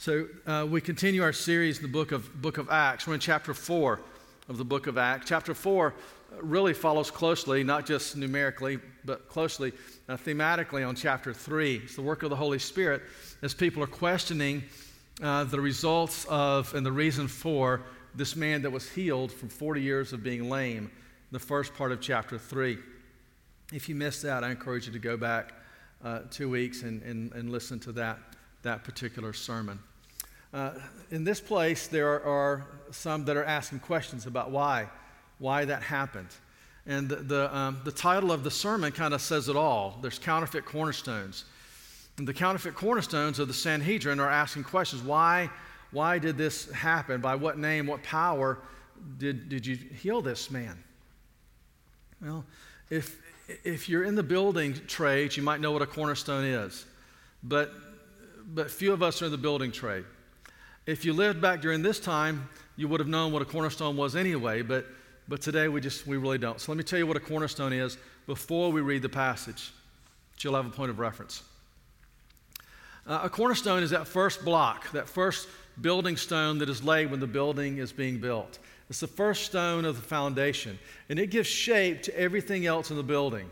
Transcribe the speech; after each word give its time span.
So 0.00 0.28
uh, 0.46 0.64
we 0.70 0.80
continue 0.80 1.24
our 1.24 1.32
series 1.32 1.78
in 1.78 1.82
the 1.82 1.88
book 1.88 2.12
of, 2.12 2.40
book 2.40 2.58
of 2.58 2.70
Acts. 2.70 3.08
We're 3.08 3.14
in 3.14 3.20
chapter 3.20 3.52
4 3.52 3.98
of 4.48 4.56
the 4.56 4.64
book 4.64 4.86
of 4.86 4.96
Acts. 4.96 5.28
Chapter 5.28 5.54
4 5.54 5.92
really 6.40 6.72
follows 6.72 7.10
closely, 7.10 7.64
not 7.64 7.84
just 7.84 8.16
numerically, 8.16 8.78
but 9.04 9.28
closely 9.28 9.72
uh, 10.08 10.16
thematically 10.16 10.86
on 10.86 10.94
chapter 10.94 11.34
3. 11.34 11.80
It's 11.82 11.96
the 11.96 12.02
work 12.02 12.22
of 12.22 12.30
the 12.30 12.36
Holy 12.36 12.60
Spirit 12.60 13.02
as 13.42 13.54
people 13.54 13.82
are 13.82 13.88
questioning 13.88 14.62
uh, 15.20 15.42
the 15.42 15.60
results 15.60 16.26
of 16.26 16.72
and 16.76 16.86
the 16.86 16.92
reason 16.92 17.26
for 17.26 17.82
this 18.14 18.36
man 18.36 18.62
that 18.62 18.70
was 18.70 18.88
healed 18.88 19.32
from 19.32 19.48
40 19.48 19.82
years 19.82 20.12
of 20.12 20.22
being 20.22 20.48
lame, 20.48 20.92
the 21.32 21.40
first 21.40 21.74
part 21.74 21.90
of 21.90 22.00
chapter 22.00 22.38
3. 22.38 22.78
If 23.72 23.88
you 23.88 23.96
missed 23.96 24.22
that, 24.22 24.44
I 24.44 24.52
encourage 24.52 24.86
you 24.86 24.92
to 24.92 25.00
go 25.00 25.16
back 25.16 25.54
uh, 26.04 26.20
two 26.30 26.48
weeks 26.48 26.84
and, 26.84 27.02
and, 27.02 27.32
and 27.32 27.50
listen 27.50 27.80
to 27.80 27.92
that, 27.92 28.20
that 28.62 28.84
particular 28.84 29.32
sermon. 29.32 29.80
Uh, 30.52 30.70
in 31.10 31.24
this 31.24 31.40
place, 31.40 31.86
there 31.86 32.08
are, 32.08 32.22
are, 32.22 32.66
some 32.90 33.26
that 33.26 33.36
are 33.36 33.44
asking 33.44 33.80
questions 33.80 34.26
about 34.26 34.50
why, 34.50 34.88
why 35.38 35.64
that 35.66 35.82
happened. 35.82 36.28
And 36.86 37.06
the, 37.06 37.16
the, 37.16 37.56
um, 37.56 37.80
the 37.84 37.92
title 37.92 38.32
of 38.32 38.44
the 38.44 38.50
sermon 38.50 38.92
kind 38.92 39.12
of 39.12 39.20
says 39.20 39.50
it 39.50 39.56
all. 39.56 39.98
There's 40.00 40.18
counterfeit 40.18 40.64
cornerstones. 40.64 41.44
And 42.16 42.26
the 42.26 42.32
counterfeit 42.32 42.74
cornerstones 42.74 43.38
of 43.38 43.46
the 43.46 43.54
Sanhedrin 43.54 44.20
are 44.20 44.30
asking 44.30 44.64
questions. 44.64 45.02
Why, 45.02 45.50
why 45.90 46.18
did 46.18 46.38
this 46.38 46.70
happen? 46.72 47.20
By 47.20 47.34
what 47.34 47.58
name, 47.58 47.86
what 47.86 48.02
power 48.02 48.58
did, 49.18 49.50
did 49.50 49.66
you 49.66 49.76
heal 49.76 50.22
this 50.22 50.50
man? 50.50 50.82
Well, 52.22 52.46
if, 52.88 53.20
if 53.64 53.88
you're 53.88 54.04
in 54.04 54.14
the 54.14 54.22
building 54.22 54.74
trade, 54.86 55.36
you 55.36 55.42
might 55.42 55.60
know 55.60 55.72
what 55.72 55.82
a 55.82 55.86
cornerstone 55.86 56.44
is. 56.44 56.86
But, 57.42 57.70
but 58.46 58.70
few 58.70 58.94
of 58.94 59.02
us 59.02 59.20
are 59.20 59.26
in 59.26 59.30
the 59.30 59.38
building 59.38 59.70
trade. 59.70 60.04
If 60.88 61.04
you 61.04 61.12
lived 61.12 61.42
back 61.42 61.60
during 61.60 61.82
this 61.82 62.00
time, 62.00 62.48
you 62.76 62.88
would 62.88 62.98
have 62.98 63.10
known 63.10 63.30
what 63.30 63.42
a 63.42 63.44
cornerstone 63.44 63.94
was 63.94 64.16
anyway, 64.16 64.62
but, 64.62 64.86
but 65.28 65.42
today 65.42 65.68
we 65.68 65.82
just, 65.82 66.06
we 66.06 66.16
really 66.16 66.38
don't. 66.38 66.58
So 66.58 66.72
let 66.72 66.78
me 66.78 66.82
tell 66.82 66.98
you 66.98 67.06
what 67.06 67.18
a 67.18 67.20
cornerstone 67.20 67.74
is 67.74 67.98
before 68.26 68.72
we 68.72 68.80
read 68.80 69.02
the 69.02 69.08
passage. 69.10 69.70
You'll 70.38 70.54
have 70.54 70.64
a 70.64 70.70
point 70.70 70.88
of 70.88 70.98
reference. 70.98 71.42
Uh, 73.06 73.20
a 73.24 73.28
cornerstone 73.28 73.82
is 73.82 73.90
that 73.90 74.08
first 74.08 74.46
block, 74.46 74.90
that 74.92 75.10
first 75.10 75.46
building 75.78 76.16
stone 76.16 76.56
that 76.60 76.70
is 76.70 76.82
laid 76.82 77.10
when 77.10 77.20
the 77.20 77.26
building 77.26 77.76
is 77.76 77.92
being 77.92 78.18
built. 78.18 78.58
It's 78.88 79.00
the 79.00 79.06
first 79.06 79.44
stone 79.44 79.84
of 79.84 79.96
the 79.96 80.02
foundation, 80.02 80.78
and 81.10 81.18
it 81.18 81.26
gives 81.26 81.48
shape 81.48 82.02
to 82.04 82.18
everything 82.18 82.64
else 82.64 82.90
in 82.90 82.96
the 82.96 83.02
building. 83.02 83.50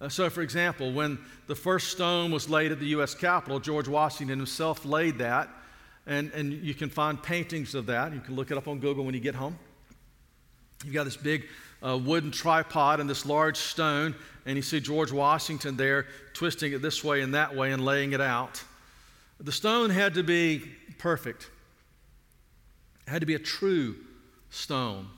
Uh, 0.00 0.08
so, 0.08 0.30
for 0.30 0.42
example, 0.42 0.92
when 0.92 1.18
the 1.48 1.56
first 1.56 1.88
stone 1.88 2.30
was 2.30 2.48
laid 2.48 2.70
at 2.70 2.78
the 2.78 2.86
U.S. 2.86 3.12
Capitol, 3.12 3.58
George 3.58 3.88
Washington 3.88 4.38
himself 4.38 4.84
laid 4.84 5.18
that 5.18 5.48
and, 6.06 6.32
and 6.32 6.52
you 6.52 6.74
can 6.74 6.90
find 6.90 7.22
paintings 7.22 7.74
of 7.74 7.86
that. 7.86 8.12
You 8.12 8.20
can 8.20 8.34
look 8.34 8.50
it 8.50 8.56
up 8.56 8.68
on 8.68 8.78
Google 8.78 9.04
when 9.04 9.14
you 9.14 9.20
get 9.20 9.34
home. 9.34 9.58
You've 10.84 10.94
got 10.94 11.04
this 11.04 11.16
big 11.16 11.46
uh, 11.84 11.98
wooden 11.98 12.30
tripod 12.30 13.00
and 13.00 13.08
this 13.08 13.24
large 13.24 13.56
stone, 13.56 14.14
and 14.46 14.56
you 14.56 14.62
see 14.62 14.80
George 14.80 15.12
Washington 15.12 15.76
there 15.76 16.06
twisting 16.32 16.72
it 16.72 16.82
this 16.82 17.04
way 17.04 17.20
and 17.20 17.34
that 17.34 17.54
way 17.54 17.72
and 17.72 17.84
laying 17.84 18.12
it 18.12 18.20
out. 18.20 18.62
The 19.40 19.52
stone 19.52 19.90
had 19.90 20.14
to 20.14 20.22
be 20.22 20.62
perfect, 20.98 21.50
it 23.06 23.10
had 23.10 23.20
to 23.20 23.26
be 23.26 23.34
a 23.34 23.40
true 23.40 23.96
stone. 24.50 25.08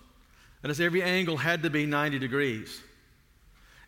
And 0.62 0.71
as 0.71 0.81
every 0.81 1.03
angle 1.03 1.37
had 1.37 1.62
to 1.65 1.71
be 1.71 1.85
90 1.85 2.19
degrees. 2.19 2.81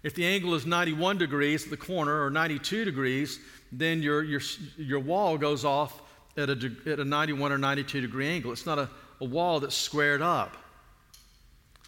If 0.03 0.15
the 0.15 0.27
angle 0.27 0.55
is 0.55 0.67
91 0.67 1.17
degrees 1.17 1.65
at 1.65 1.71
the 1.71 1.77
corner 1.77 2.23
or 2.23 2.31
92 2.31 2.85
degrees, 2.85 3.41
then 3.73 4.03
your, 4.03 4.23
your, 4.23 4.43
your 4.77 5.01
wall 5.01 5.39
goes 5.39 5.65
off 5.65 6.03
at 6.37 6.51
a, 6.51 6.73
at 6.87 7.01
a 7.01 7.05
91 7.05 7.53
or 7.53 7.59
92 7.59 8.01
degree 8.01 8.29
angle. 8.29 8.53
It's 8.53 8.67
not 8.67 8.79
a, 8.79 8.89
a 9.21 9.25
wall 9.25 9.61
that's 9.61 9.75
squared 9.75 10.23
up. 10.23 10.57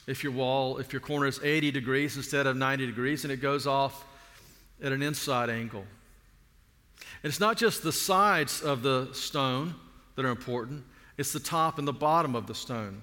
If 0.07 0.25
your 0.25 0.33
wall, 0.33 0.79
if 0.79 0.93
your 0.93 1.01
corner 1.01 1.27
is 1.27 1.39
80 1.43 1.71
degrees 1.71 2.17
instead 2.17 2.47
of 2.47 2.57
90 2.57 2.87
degrees, 2.87 3.25
and 3.25 3.33
it 3.33 3.43
goes 3.43 3.67
off 3.67 4.05
at 4.83 4.93
an 4.93 5.03
inside 5.03 5.51
angle. 5.51 5.85
And 7.23 7.31
it's 7.31 7.41
not 7.41 7.57
just 7.57 7.83
the 7.83 7.93
sides 7.93 8.63
of 8.63 8.83
the 8.83 9.13
stone 9.13 9.75
that 10.17 10.25
are 10.25 10.31
important, 10.31 10.85
it's 11.19 11.33
the 11.33 11.41
top 11.41 11.79
and 11.79 11.87
the 11.87 11.93
bottom 11.93 12.35
of 12.35 12.47
the 12.47 12.55
stone. 12.55 13.03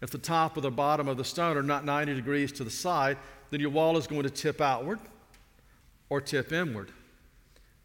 If 0.00 0.10
the 0.10 0.18
top 0.18 0.56
or 0.56 0.60
the 0.62 0.70
bottom 0.70 1.08
of 1.08 1.16
the 1.16 1.24
stone 1.24 1.56
are 1.56 1.62
not 1.62 1.84
90 1.84 2.14
degrees 2.14 2.52
to 2.52 2.64
the 2.64 2.70
side, 2.70 3.18
then 3.50 3.60
your 3.60 3.70
wall 3.70 3.96
is 3.96 4.06
going 4.06 4.24
to 4.24 4.30
tip 4.30 4.60
outward 4.60 4.98
or 6.08 6.20
tip 6.20 6.52
inward. 6.52 6.90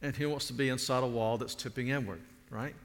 And 0.01 0.15
who 0.15 0.29
wants 0.29 0.47
to 0.47 0.53
be 0.53 0.69
inside 0.69 1.03
a 1.03 1.07
wall 1.07 1.37
that's 1.37 1.55
tipping 1.55 1.89
inward? 1.89 2.21
Right? 2.51 2.75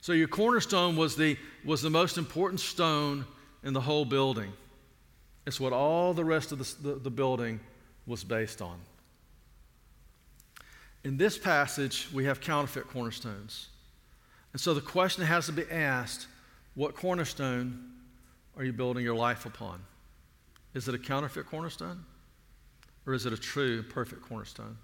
So 0.00 0.12
your 0.12 0.28
cornerstone 0.28 0.96
was 0.96 1.16
the, 1.16 1.36
was 1.64 1.82
the 1.82 1.90
most 1.90 2.16
important 2.16 2.60
stone 2.60 3.26
in 3.62 3.74
the 3.74 3.80
whole 3.80 4.04
building. 4.04 4.52
It's 5.46 5.60
what 5.60 5.72
all 5.72 6.14
the 6.14 6.24
rest 6.24 6.52
of 6.52 6.58
the, 6.58 6.88
the, 6.88 6.94
the 7.00 7.10
building 7.10 7.60
was 8.06 8.24
based 8.24 8.62
on. 8.62 8.78
In 11.04 11.16
this 11.16 11.36
passage, 11.36 12.08
we 12.12 12.24
have 12.24 12.40
counterfeit 12.40 12.88
cornerstones. 12.88 13.68
And 14.52 14.60
so 14.60 14.74
the 14.74 14.80
question 14.80 15.24
has 15.24 15.46
to 15.46 15.52
be 15.52 15.64
asked 15.70 16.28
what 16.74 16.94
cornerstone 16.94 17.92
are 18.56 18.64
you 18.64 18.72
building 18.72 19.04
your 19.04 19.14
life 19.14 19.46
upon? 19.46 19.82
Is 20.74 20.88
it 20.88 20.94
a 20.94 20.98
counterfeit 20.98 21.46
cornerstone? 21.46 22.04
Or 23.06 23.14
is 23.14 23.24
it 23.24 23.32
a 23.32 23.36
true, 23.36 23.82
perfect 23.82 24.22
cornerstone? 24.22 24.76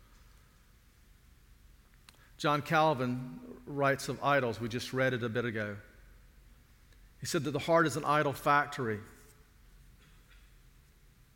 John 2.42 2.60
Calvin 2.60 3.38
writes 3.68 4.08
of 4.08 4.20
idols. 4.20 4.60
We 4.60 4.68
just 4.68 4.92
read 4.92 5.14
it 5.14 5.22
a 5.22 5.28
bit 5.28 5.44
ago. 5.44 5.76
He 7.20 7.26
said 7.26 7.44
that 7.44 7.52
the 7.52 7.60
heart 7.60 7.86
is 7.86 7.96
an 7.96 8.04
idol 8.04 8.32
factory. 8.32 8.98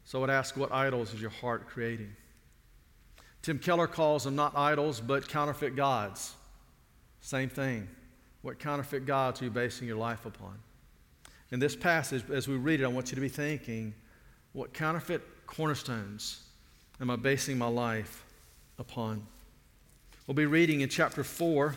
So 0.03 0.19
I 0.19 0.21
would 0.22 0.31
ask, 0.31 0.56
what 0.56 0.72
idols 0.72 1.15
is 1.15 1.21
your 1.21 1.31
heart 1.31 1.69
creating? 1.69 2.11
Tim 3.41 3.61
Keller 3.61 3.87
calls 3.87 4.25
them 4.25 4.34
not 4.34 4.56
idols, 4.56 5.00
but 5.00 5.28
counterfeit 5.28 5.77
gods. 5.77 6.34
Same 7.21 7.50
thing. 7.50 7.87
What 8.43 8.59
counterfeit 8.59 9.06
gods 9.06 9.41
are 9.41 9.45
you 9.45 9.53
basing 9.53 9.87
your 9.87 9.99
life 9.99 10.27
upon? 10.27 10.59
In 11.53 11.61
this 11.61 11.77
passage, 11.77 12.28
as 12.33 12.49
we 12.49 12.56
read 12.56 12.81
it, 12.81 12.84
I 12.84 12.89
want 12.89 13.12
you 13.12 13.15
to 13.15 13.21
be 13.21 13.28
thinking, 13.28 13.95
what 14.55 14.75
counterfeit 14.75 15.22
cornerstones 15.47 16.43
am 17.00 17.11
I 17.11 17.15
basing 17.15 17.59
my 17.59 17.69
life 17.69 18.25
upon? 18.77 19.25
We'll 20.26 20.34
be 20.34 20.47
reading 20.47 20.81
in 20.81 20.88
chapter 20.88 21.22
4, 21.22 21.76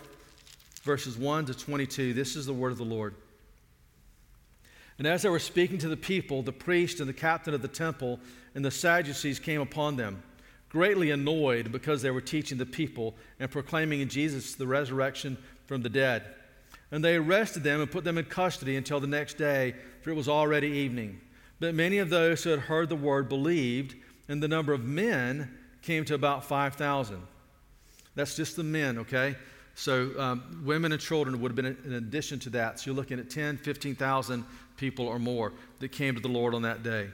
verses 0.82 1.16
1 1.16 1.46
to 1.46 1.54
22. 1.54 2.14
This 2.16 2.36
is 2.36 2.48
the 2.48 2.54
word 2.54 2.72
of 2.72 2.80
the 2.80 2.84
Lord. 2.84 3.14
And 4.98 5.06
as 5.06 5.22
they 5.22 5.30
were 5.30 5.38
speaking 5.38 5.78
to 5.78 5.88
the 5.88 5.96
people, 5.96 6.42
the 6.42 6.52
priest 6.52 7.00
and 7.00 7.08
the 7.08 7.14
captain 7.14 7.54
of 7.54 7.62
the 7.62 7.68
temple 7.68 8.20
and 8.56 8.66
the 8.66 8.72
Sadducees 8.72 9.38
came 9.38 9.62
upon 9.62 9.98
them, 9.98 10.24
greatly 10.68 11.12
annoyed 11.12 11.72
because 11.72 12.02
they 12.02 12.10
were 12.10 12.22
teaching 12.22 12.58
the 12.58 12.66
people 12.66 13.14
and 13.40 13.52
proclaiming 13.52 14.02
in 14.02 14.10
Jesus 14.10 14.56
the 14.56 14.66
resurrection 14.66 15.38
from 15.68 15.84
the 15.84 15.90
dead. 15.90 16.24
And 16.90 17.06
they 17.06 17.18
arrested 17.18 17.62
them 17.62 17.82
and 17.82 17.92
put 17.92 18.04
them 18.04 18.18
in 18.18 18.26
custody 18.26 18.78
until 18.78 19.00
the 19.00 19.06
next 19.06 19.38
day, 19.38 19.76
for 20.02 20.10
it 20.10 20.16
was 20.16 20.28
already 20.28 20.70
evening. 20.70 21.22
But 21.60 21.76
many 21.76 22.00
of 22.00 22.10
those 22.10 22.44
who 22.44 22.50
had 22.50 22.62
heard 22.62 22.90
the 22.90 22.96
word 22.96 23.30
believed, 23.30 23.94
and 24.28 24.42
the 24.42 24.48
number 24.48 24.74
of 24.74 24.86
men 24.86 25.56
came 25.84 26.04
to 26.06 26.16
about 26.16 26.46
5,000. 26.46 27.22
That's 28.20 28.36
just 28.36 28.58
the 28.58 28.66
men, 28.66 28.98
okay? 28.98 29.38
So 29.76 30.12
um, 30.20 30.62
women 30.66 30.92
and 30.92 31.00
children 31.00 31.40
would 31.40 31.52
have 31.52 31.56
been 31.56 31.78
in 31.86 31.94
addition 31.94 32.38
to 32.40 32.50
that. 32.50 32.78
So 32.78 32.88
you're 32.88 32.96
looking 32.98 33.18
at 33.18 33.30
10, 33.30 33.56
15,000 33.56 34.44
people 34.76 35.08
or 35.08 35.20
more 35.20 35.54
that 35.80 35.94
came 35.94 36.16
to 36.16 36.22
the 36.22 36.28
Lord 36.28 36.54
on 36.54 36.64
that 36.64 36.84
day. 36.84 37.08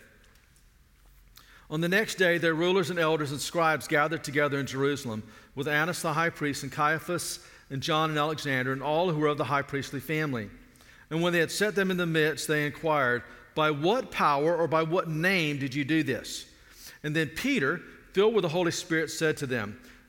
On 1.70 1.80
the 1.80 1.88
next 1.88 2.16
day, 2.16 2.40
their 2.40 2.56
rulers 2.56 2.90
and 2.90 2.98
elders 2.98 3.30
and 3.30 3.40
scribes 3.40 3.88
gathered 3.88 4.24
together 4.24 4.58
in 4.58 4.66
Jerusalem 4.66 5.22
with 5.54 5.68
Annas 5.68 6.02
the 6.02 6.12
high 6.12 6.32
priest 6.32 6.64
and 6.64 6.72
Caiaphas 6.72 7.38
and 7.70 7.84
John 7.84 8.10
and 8.10 8.18
Alexander 8.18 8.74
and 8.74 8.82
all 8.82 9.12
who 9.12 9.20
were 9.20 9.28
of 9.28 9.38
the 9.38 9.44
high 9.44 9.62
priestly 9.62 10.00
family. 10.00 10.50
And 11.12 11.22
when 11.22 11.34
they 11.34 11.40
had 11.40 11.52
set 11.52 11.76
them 11.76 11.92
in 11.92 11.98
the 11.98 12.08
midst, 12.08 12.48
they 12.48 12.66
inquired, 12.66 13.22
By 13.54 13.70
what 13.70 14.10
power 14.10 14.58
or 14.58 14.68
by 14.68 14.82
what 14.82 15.08
name 15.08 15.60
did 15.60 15.76
you 15.76 15.86
do 15.86 16.02
this? 16.02 16.48
And 17.04 17.16
then 17.16 17.28
Peter, 17.28 17.80
filled 18.14 18.34
with 18.34 18.42
the 18.42 18.50
Holy 18.50 18.72
Spirit, 18.72 19.12
said 19.12 19.38
to 19.38 19.46
them, 19.46 19.80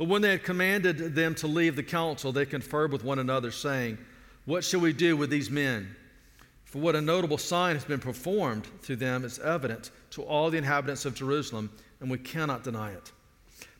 But 0.00 0.08
when 0.08 0.22
they 0.22 0.30
had 0.30 0.44
commanded 0.44 1.14
them 1.14 1.34
to 1.34 1.46
leave 1.46 1.76
the 1.76 1.82
council, 1.82 2.32
they 2.32 2.46
conferred 2.46 2.90
with 2.90 3.04
one 3.04 3.18
another, 3.18 3.50
saying, 3.50 3.98
What 4.46 4.64
shall 4.64 4.80
we 4.80 4.94
do 4.94 5.14
with 5.14 5.28
these 5.28 5.50
men? 5.50 5.94
For 6.64 6.78
what 6.78 6.96
a 6.96 7.02
notable 7.02 7.36
sign 7.36 7.74
has 7.74 7.84
been 7.84 8.00
performed 8.00 8.66
through 8.80 8.96
them 8.96 9.26
is 9.26 9.38
evident 9.40 9.90
to 10.12 10.22
all 10.22 10.48
the 10.48 10.56
inhabitants 10.56 11.04
of 11.04 11.14
Jerusalem, 11.14 11.68
and 12.00 12.10
we 12.10 12.16
cannot 12.16 12.64
deny 12.64 12.92
it. 12.92 13.12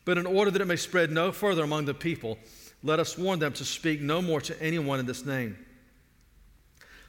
But 0.05 0.19
in 0.19 0.27
order 0.27 0.51
that 0.51 0.61
it 0.61 0.67
may 0.67 0.75
spread 0.75 1.09
no 1.09 1.31
further 1.31 1.63
among 1.63 1.85
the 1.85 1.95
people, 1.95 2.37
let 2.83 2.99
us 2.99 3.17
warn 3.17 3.39
them 3.39 3.53
to 3.53 3.65
speak 3.65 3.99
no 3.99 4.21
more 4.21 4.41
to 4.41 4.61
anyone 4.61 4.99
in 4.99 5.07
this 5.07 5.25
name. 5.25 5.57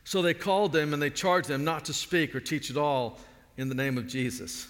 So 0.04 0.22
they 0.22 0.32
called 0.32 0.72
them 0.72 0.94
and 0.94 1.02
they 1.02 1.10
charged 1.10 1.48
them 1.48 1.64
not 1.64 1.84
to 1.84 1.92
speak 1.92 2.34
or 2.34 2.40
teach 2.40 2.70
at 2.70 2.78
all 2.78 3.18
in 3.58 3.68
the 3.68 3.74
name 3.74 3.98
of 3.98 4.06
Jesus. 4.06 4.68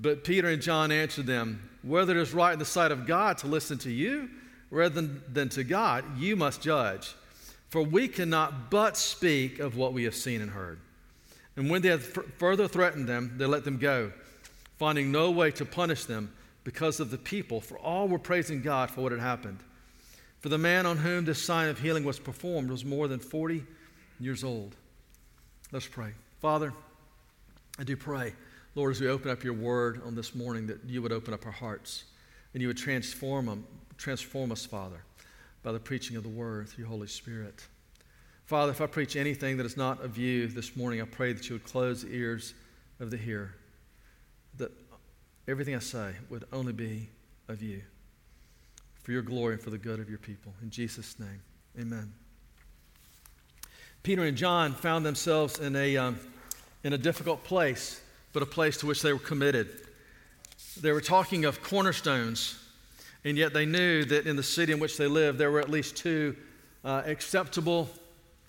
But 0.00 0.24
Peter 0.24 0.48
and 0.48 0.62
John 0.62 0.90
answered 0.90 1.26
them, 1.26 1.68
Whether 1.82 2.18
it 2.18 2.22
is 2.22 2.32
right 2.32 2.54
in 2.54 2.58
the 2.58 2.64
sight 2.64 2.90
of 2.90 3.06
God 3.06 3.38
to 3.38 3.46
listen 3.46 3.78
to 3.78 3.90
you 3.90 4.30
rather 4.70 4.94
than, 4.94 5.22
than 5.30 5.48
to 5.50 5.64
God, 5.64 6.04
you 6.18 6.36
must 6.36 6.62
judge. 6.62 7.14
For 7.68 7.82
we 7.82 8.08
cannot 8.08 8.70
but 8.70 8.96
speak 8.96 9.58
of 9.58 9.76
what 9.76 9.92
we 9.92 10.04
have 10.04 10.14
seen 10.14 10.40
and 10.40 10.50
heard. 10.50 10.80
And 11.56 11.68
when 11.68 11.82
they 11.82 11.88
had 11.88 12.00
f- 12.00 12.24
further 12.38 12.66
threatened 12.66 13.08
them, 13.08 13.34
they 13.36 13.46
let 13.46 13.64
them 13.64 13.76
go, 13.76 14.12
finding 14.78 15.12
no 15.12 15.30
way 15.30 15.50
to 15.52 15.64
punish 15.64 16.04
them 16.04 16.32
because 16.64 17.00
of 17.00 17.10
the 17.10 17.18
people, 17.18 17.60
for 17.60 17.78
all 17.78 18.08
were 18.08 18.18
praising 18.18 18.62
God 18.62 18.90
for 18.90 19.02
what 19.02 19.12
had 19.12 19.20
happened. 19.20 19.58
For 20.40 20.48
the 20.48 20.58
man 20.58 20.86
on 20.86 20.96
whom 20.96 21.26
this 21.26 21.42
sign 21.42 21.68
of 21.68 21.78
healing 21.78 22.04
was 22.04 22.18
performed 22.18 22.70
was 22.70 22.84
more 22.84 23.08
than 23.08 23.20
40 23.20 23.64
years 24.18 24.42
old. 24.42 24.74
Let's 25.70 25.86
pray. 25.86 26.12
Father, 26.40 26.72
I 27.78 27.84
do 27.84 27.96
pray, 27.96 28.34
Lord, 28.74 28.92
as 28.92 29.00
we 29.00 29.08
open 29.08 29.30
up 29.30 29.42
your 29.42 29.54
word 29.54 30.00
on 30.04 30.14
this 30.14 30.34
morning, 30.34 30.66
that 30.68 30.84
you 30.84 31.02
would 31.02 31.12
open 31.12 31.34
up 31.34 31.44
our 31.46 31.52
hearts 31.52 32.04
and 32.54 32.60
you 32.60 32.68
would 32.68 32.76
transform 32.76 33.46
them, 33.46 33.66
transform 33.96 34.52
us, 34.52 34.64
Father 34.64 35.02
by 35.62 35.72
the 35.72 35.80
preaching 35.80 36.16
of 36.16 36.22
the 36.22 36.28
word 36.28 36.68
through 36.68 36.82
your 36.82 36.88
Holy 36.88 37.06
Spirit. 37.06 37.66
Father, 38.46 38.72
if 38.72 38.80
I 38.80 38.86
preach 38.86 39.14
anything 39.16 39.56
that 39.58 39.66
is 39.66 39.76
not 39.76 40.02
of 40.02 40.18
you 40.18 40.48
this 40.48 40.76
morning, 40.76 41.00
I 41.00 41.04
pray 41.04 41.32
that 41.32 41.48
you 41.48 41.54
would 41.54 41.64
close 41.64 42.02
the 42.02 42.12
ears 42.12 42.54
of 42.98 43.10
the 43.10 43.16
hearer, 43.16 43.54
that 44.56 44.72
everything 45.46 45.74
I 45.74 45.80
say 45.80 46.12
would 46.30 46.44
only 46.52 46.72
be 46.72 47.08
of 47.48 47.62
you, 47.62 47.82
for 49.02 49.12
your 49.12 49.22
glory 49.22 49.54
and 49.54 49.62
for 49.62 49.70
the 49.70 49.78
good 49.78 50.00
of 50.00 50.08
your 50.08 50.18
people. 50.18 50.52
In 50.62 50.70
Jesus' 50.70 51.18
name, 51.18 51.42
amen. 51.78 52.12
Peter 54.02 54.24
and 54.24 54.36
John 54.36 54.72
found 54.72 55.04
themselves 55.04 55.58
in 55.58 55.76
a, 55.76 55.96
um, 55.96 56.18
in 56.84 56.94
a 56.94 56.98
difficult 56.98 57.44
place, 57.44 58.00
but 58.32 58.42
a 58.42 58.46
place 58.46 58.76
to 58.78 58.86
which 58.86 59.02
they 59.02 59.12
were 59.12 59.18
committed. 59.18 59.68
They 60.80 60.92
were 60.92 61.00
talking 61.00 61.44
of 61.44 61.62
cornerstones 61.62 62.60
and 63.24 63.36
yet 63.36 63.52
they 63.52 63.66
knew 63.66 64.04
that 64.04 64.26
in 64.26 64.36
the 64.36 64.42
city 64.42 64.72
in 64.72 64.80
which 64.80 64.96
they 64.96 65.06
lived, 65.06 65.38
there 65.38 65.50
were 65.50 65.60
at 65.60 65.68
least 65.68 65.96
two 65.96 66.36
uh, 66.84 67.02
acceptable 67.04 67.88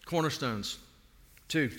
cornerstones. 0.06 0.78
Two. 1.48 1.72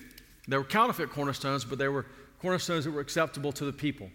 There 0.47 0.59
were 0.59 0.67
counterfeit 0.67 1.11
cornerstones, 1.11 1.65
but 1.65 1.79
they 1.79 1.89
were 1.89 2.07
cornerstones 2.41 2.85
that 2.85 2.91
were 2.91 3.01
acceptable 3.01 3.53
to 3.53 3.65
the 3.65 3.73
people. 3.73 4.11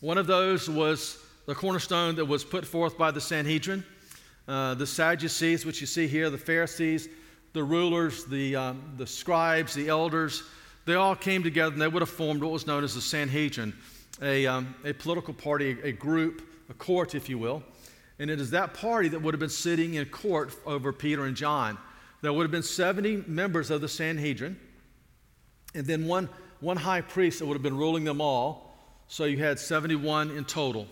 One 0.00 0.18
of 0.18 0.26
those 0.26 0.68
was 0.68 1.18
the 1.46 1.54
cornerstone 1.54 2.16
that 2.16 2.24
was 2.24 2.44
put 2.44 2.66
forth 2.66 2.98
by 2.98 3.10
the 3.10 3.20
Sanhedrin, 3.20 3.84
uh, 4.46 4.74
the 4.74 4.86
Sadducees, 4.86 5.64
which 5.64 5.80
you 5.80 5.86
see 5.86 6.06
here, 6.06 6.28
the 6.28 6.38
Pharisees, 6.38 7.08
the 7.52 7.62
rulers, 7.62 8.24
the, 8.26 8.56
um, 8.56 8.82
the 8.98 9.06
scribes, 9.06 9.74
the 9.74 9.88
elders. 9.88 10.42
They 10.86 10.94
all 10.94 11.16
came 11.16 11.42
together 11.42 11.72
and 11.72 11.80
they 11.80 11.88
would 11.88 12.02
have 12.02 12.10
formed 12.10 12.42
what 12.42 12.52
was 12.52 12.66
known 12.66 12.84
as 12.84 12.94
the 12.94 13.00
Sanhedrin, 13.00 13.74
a, 14.22 14.46
um, 14.46 14.74
a 14.84 14.92
political 14.92 15.34
party, 15.34 15.76
a 15.82 15.92
group 15.92 16.42
a 16.70 16.74
court, 16.74 17.14
if 17.14 17.28
you 17.28 17.36
will. 17.36 17.62
And 18.18 18.30
it 18.30 18.40
is 18.40 18.50
that 18.50 18.74
party 18.74 19.08
that 19.08 19.20
would 19.20 19.34
have 19.34 19.40
been 19.40 19.48
sitting 19.48 19.94
in 19.94 20.06
court 20.06 20.54
over 20.64 20.92
Peter 20.92 21.24
and 21.24 21.36
John. 21.36 21.76
There 22.22 22.32
would 22.32 22.44
have 22.44 22.50
been 22.50 22.62
70 22.62 23.24
members 23.26 23.70
of 23.70 23.80
the 23.80 23.88
Sanhedrin, 23.88 24.58
and 25.74 25.86
then 25.86 26.06
one, 26.06 26.28
one 26.60 26.76
high 26.76 27.00
priest 27.00 27.38
that 27.38 27.46
would 27.46 27.54
have 27.54 27.62
been 27.62 27.76
ruling 27.76 28.04
them 28.04 28.20
all. 28.20 28.76
So 29.08 29.24
you 29.24 29.38
had 29.38 29.58
71 29.58 30.30
in 30.30 30.44
total. 30.44 30.86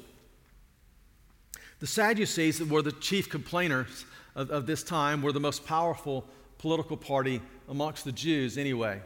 The 1.80 1.86
Sadducees, 1.86 2.58
that 2.58 2.68
were 2.68 2.82
the 2.82 2.92
chief 2.92 3.28
complainers 3.28 4.04
of, 4.34 4.50
of 4.50 4.66
this 4.66 4.82
time, 4.82 5.22
were 5.22 5.32
the 5.32 5.38
most 5.38 5.64
powerful 5.64 6.24
political 6.56 6.96
party 6.96 7.40
amongst 7.68 8.04
the 8.04 8.10
Jews, 8.10 8.58
anyway. 8.58 9.00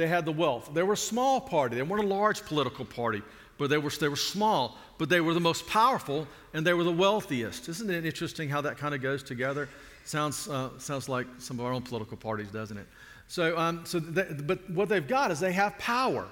They 0.00 0.08
had 0.08 0.24
the 0.24 0.32
wealth. 0.32 0.70
They 0.72 0.82
were 0.82 0.94
a 0.94 0.96
small 0.96 1.40
party, 1.40 1.76
they 1.76 1.82
weren't 1.82 2.04
a 2.04 2.08
large 2.08 2.44
political 2.44 2.84
party 2.84 3.22
but 3.60 3.68
they 3.68 3.76
were, 3.76 3.90
they 3.90 4.08
were 4.08 4.16
small, 4.16 4.78
but 4.96 5.10
they 5.10 5.20
were 5.20 5.34
the 5.34 5.40
most 5.40 5.66
powerful 5.66 6.26
and 6.54 6.66
they 6.66 6.72
were 6.72 6.82
the 6.82 6.90
wealthiest. 6.90 7.68
Isn't 7.68 7.90
it 7.90 8.06
interesting 8.06 8.48
how 8.48 8.62
that 8.62 8.78
kind 8.78 8.94
of 8.94 9.02
goes 9.02 9.22
together? 9.22 9.68
Sounds, 10.04 10.48
uh, 10.48 10.70
sounds 10.78 11.10
like 11.10 11.26
some 11.36 11.60
of 11.60 11.66
our 11.66 11.72
own 11.74 11.82
political 11.82 12.16
parties, 12.16 12.48
doesn't 12.50 12.78
it? 12.78 12.86
So, 13.28 13.58
um, 13.58 13.82
so 13.84 14.00
they, 14.00 14.22
but 14.32 14.68
what 14.70 14.88
they've 14.88 15.06
got 15.06 15.30
is 15.30 15.40
they 15.40 15.52
have 15.52 15.76
power. 15.76 16.26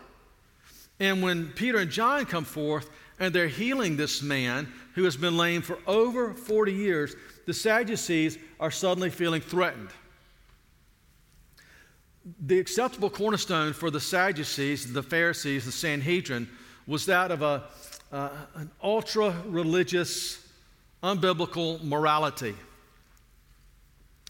And 1.00 1.22
when 1.22 1.48
Peter 1.48 1.76
and 1.76 1.90
John 1.90 2.24
come 2.24 2.46
forth 2.46 2.88
and 3.20 3.34
they're 3.34 3.46
healing 3.46 3.98
this 3.98 4.22
man 4.22 4.66
who 4.94 5.04
has 5.04 5.14
been 5.14 5.36
lame 5.36 5.60
for 5.60 5.78
over 5.86 6.32
40 6.32 6.72
years, 6.72 7.14
the 7.44 7.52
Sadducees 7.52 8.38
are 8.58 8.70
suddenly 8.70 9.10
feeling 9.10 9.42
threatened. 9.42 9.90
The 12.46 12.58
acceptable 12.58 13.10
cornerstone 13.10 13.72
for 13.72 13.90
the 13.90 14.00
Sadducees, 14.00 14.92
the 14.92 15.02
Pharisees, 15.02 15.64
the 15.64 15.72
Sanhedrin 15.72 16.48
was 16.86 17.06
that 17.06 17.30
of 17.30 17.42
a, 17.42 17.64
uh, 18.12 18.30
an 18.54 18.70
ultra 18.82 19.34
religious, 19.46 20.44
unbiblical 21.02 21.82
morality. 21.84 22.54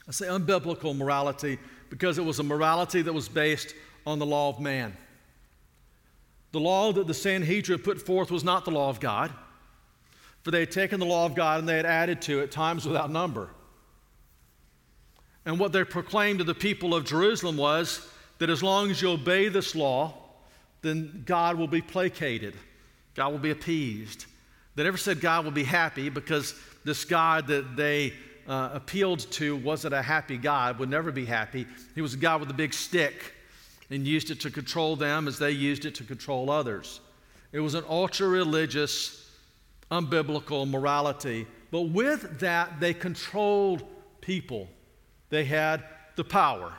I 0.06 0.10
say 0.10 0.26
unbiblical 0.26 0.96
morality 0.96 1.58
because 1.90 2.18
it 2.18 2.24
was 2.24 2.38
a 2.38 2.42
morality 2.42 3.02
that 3.02 3.12
was 3.12 3.28
based 3.28 3.74
on 4.06 4.18
the 4.18 4.26
law 4.26 4.48
of 4.48 4.60
man. 4.60 4.96
The 6.52 6.60
law 6.60 6.92
that 6.92 7.06
the 7.06 7.14
Sanhedrin 7.14 7.80
put 7.80 8.00
forth 8.00 8.30
was 8.30 8.42
not 8.42 8.64
the 8.64 8.70
law 8.70 8.88
of 8.88 9.00
God, 9.00 9.30
for 10.42 10.50
they 10.50 10.60
had 10.60 10.70
taken 10.70 10.98
the 10.98 11.06
law 11.06 11.26
of 11.26 11.34
God 11.34 11.60
and 11.60 11.68
they 11.68 11.76
had 11.76 11.86
added 11.86 12.22
to 12.22 12.40
it 12.40 12.50
times 12.50 12.86
without 12.86 13.10
number. 13.10 13.50
And 15.44 15.58
what 15.58 15.72
they 15.72 15.84
proclaimed 15.84 16.38
to 16.40 16.44
the 16.44 16.54
people 16.54 16.94
of 16.94 17.04
Jerusalem 17.04 17.56
was 17.56 18.06
that 18.38 18.50
as 18.50 18.62
long 18.62 18.90
as 18.90 19.00
you 19.00 19.10
obey 19.10 19.48
this 19.48 19.74
law, 19.74 20.14
then 20.82 21.22
God 21.26 21.56
will 21.56 21.68
be 21.68 21.80
placated. 21.80 22.54
God 23.14 23.32
will 23.32 23.38
be 23.38 23.50
appeased. 23.50 24.26
They 24.74 24.84
never 24.84 24.96
said 24.96 25.20
God 25.20 25.44
will 25.44 25.52
be 25.52 25.64
happy 25.64 26.08
because 26.08 26.54
this 26.84 27.04
God 27.04 27.48
that 27.48 27.76
they 27.76 28.12
uh, 28.46 28.70
appealed 28.72 29.20
to 29.32 29.56
wasn't 29.56 29.94
a 29.94 30.02
happy 30.02 30.38
God, 30.38 30.78
would 30.78 30.88
never 30.88 31.12
be 31.12 31.24
happy. 31.24 31.66
He 31.94 32.00
was 32.00 32.14
a 32.14 32.16
God 32.16 32.40
with 32.40 32.50
a 32.50 32.54
big 32.54 32.72
stick 32.72 33.34
and 33.90 34.06
used 34.06 34.30
it 34.30 34.40
to 34.40 34.50
control 34.50 34.96
them 34.96 35.28
as 35.28 35.38
they 35.38 35.50
used 35.50 35.84
it 35.84 35.94
to 35.96 36.04
control 36.04 36.50
others. 36.50 37.00
It 37.52 37.60
was 37.60 37.74
an 37.74 37.84
ultra 37.88 38.28
religious, 38.28 39.30
unbiblical 39.90 40.68
morality. 40.68 41.46
But 41.70 41.82
with 41.82 42.40
that, 42.40 42.80
they 42.80 42.94
controlled 42.94 43.82
people, 44.20 44.68
they 45.30 45.44
had 45.44 45.84
the 46.16 46.24
power. 46.24 46.74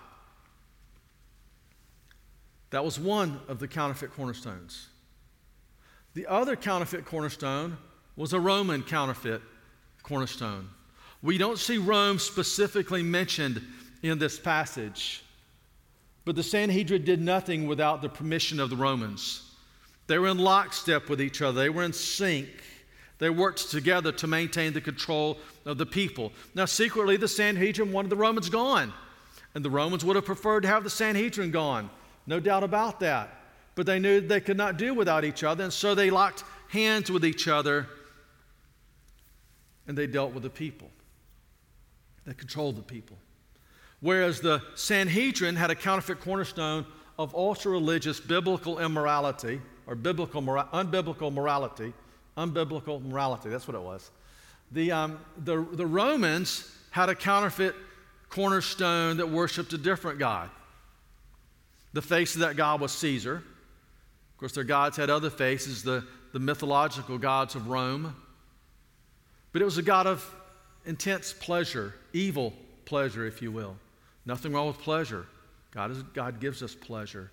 That 2.71 2.83
was 2.83 2.99
one 2.99 3.39
of 3.47 3.59
the 3.59 3.67
counterfeit 3.67 4.13
cornerstones. 4.13 4.87
The 6.13 6.27
other 6.27 6.55
counterfeit 6.55 7.05
cornerstone 7.05 7.77
was 8.15 8.33
a 8.33 8.39
Roman 8.39 8.83
counterfeit 8.83 9.41
cornerstone. 10.03 10.69
We 11.21 11.37
don't 11.37 11.57
see 11.57 11.77
Rome 11.77 12.19
specifically 12.19 13.03
mentioned 13.03 13.61
in 14.03 14.19
this 14.19 14.39
passage, 14.39 15.23
but 16.25 16.35
the 16.35 16.43
Sanhedrin 16.43 17.03
did 17.03 17.21
nothing 17.21 17.67
without 17.67 18.01
the 18.01 18.09
permission 18.09 18.59
of 18.59 18.69
the 18.69 18.75
Romans. 18.75 19.43
They 20.07 20.17
were 20.17 20.27
in 20.27 20.37
lockstep 20.37 21.09
with 21.09 21.21
each 21.21 21.41
other, 21.41 21.61
they 21.61 21.69
were 21.69 21.83
in 21.83 21.93
sync. 21.93 22.47
They 23.19 23.29
worked 23.29 23.69
together 23.69 24.11
to 24.13 24.27
maintain 24.27 24.73
the 24.73 24.81
control 24.81 25.37
of 25.65 25.77
the 25.77 25.85
people. 25.85 26.31
Now, 26.55 26.65
secretly, 26.65 27.17
the 27.17 27.27
Sanhedrin 27.27 27.91
wanted 27.91 28.09
the 28.09 28.15
Romans 28.15 28.49
gone, 28.49 28.93
and 29.53 29.63
the 29.63 29.69
Romans 29.69 30.03
would 30.03 30.15
have 30.15 30.25
preferred 30.25 30.61
to 30.61 30.67
have 30.69 30.83
the 30.83 30.89
Sanhedrin 30.89 31.51
gone. 31.51 31.89
No 32.25 32.39
doubt 32.39 32.63
about 32.63 32.99
that. 33.01 33.35
But 33.75 33.85
they 33.85 33.99
knew 33.99 34.19
they 34.21 34.41
could 34.41 34.57
not 34.57 34.77
do 34.77 34.93
without 34.93 35.23
each 35.23 35.43
other, 35.43 35.63
and 35.63 35.73
so 35.73 35.95
they 35.95 36.09
locked 36.09 36.43
hands 36.69 37.11
with 37.11 37.25
each 37.25 37.47
other 37.47 37.87
and 39.89 39.97
they 39.97 40.05
dealt 40.05 40.33
with 40.33 40.43
the 40.43 40.51
people. 40.51 40.87
They 42.25 42.35
controlled 42.35 42.77
the 42.77 42.83
people. 42.83 43.17
Whereas 44.01 44.39
the 44.39 44.61
Sanhedrin 44.75 45.55
had 45.55 45.71
a 45.71 45.75
counterfeit 45.75 46.21
cornerstone 46.21 46.85
of 47.17 47.33
ultra 47.33 47.71
religious 47.71 48.19
biblical 48.19 48.77
immorality 48.77 49.59
or 49.87 49.95
biblical 49.95 50.43
unbiblical 50.43 51.33
morality. 51.33 51.91
Unbiblical 52.39 53.03
morality, 53.03 53.49
that's 53.49 53.67
what 53.67 53.75
it 53.75 53.81
was. 53.81 54.09
The, 54.71 54.91
um, 54.91 55.19
the, 55.43 55.61
the 55.73 55.85
Romans 55.85 56.71
had 56.91 57.09
a 57.09 57.15
counterfeit 57.15 57.75
cornerstone 58.29 59.17
that 59.17 59.29
worshiped 59.29 59.73
a 59.73 59.77
different 59.77 60.19
God. 60.19 60.49
The 61.93 62.01
face 62.01 62.35
of 62.35 62.41
that 62.41 62.55
God 62.55 62.79
was 62.79 62.91
Caesar. 62.93 63.35
Of 63.35 64.37
course, 64.37 64.53
their 64.53 64.63
gods 64.63 64.95
had 64.95 65.09
other 65.09 65.29
faces, 65.29 65.83
the, 65.83 66.05
the 66.31 66.39
mythological 66.39 67.17
gods 67.17 67.55
of 67.55 67.67
Rome. 67.67 68.15
But 69.51 69.61
it 69.61 69.65
was 69.65 69.77
a 69.77 69.83
God 69.83 70.07
of 70.07 70.23
intense 70.85 71.33
pleasure, 71.33 71.93
evil 72.13 72.53
pleasure, 72.85 73.25
if 73.25 73.41
you 73.41 73.51
will. 73.51 73.75
Nothing 74.25 74.53
wrong 74.53 74.67
with 74.67 74.77
pleasure. 74.77 75.25
God, 75.71 75.91
is, 75.91 76.03
God 76.13 76.39
gives 76.39 76.63
us 76.63 76.73
pleasure. 76.73 77.31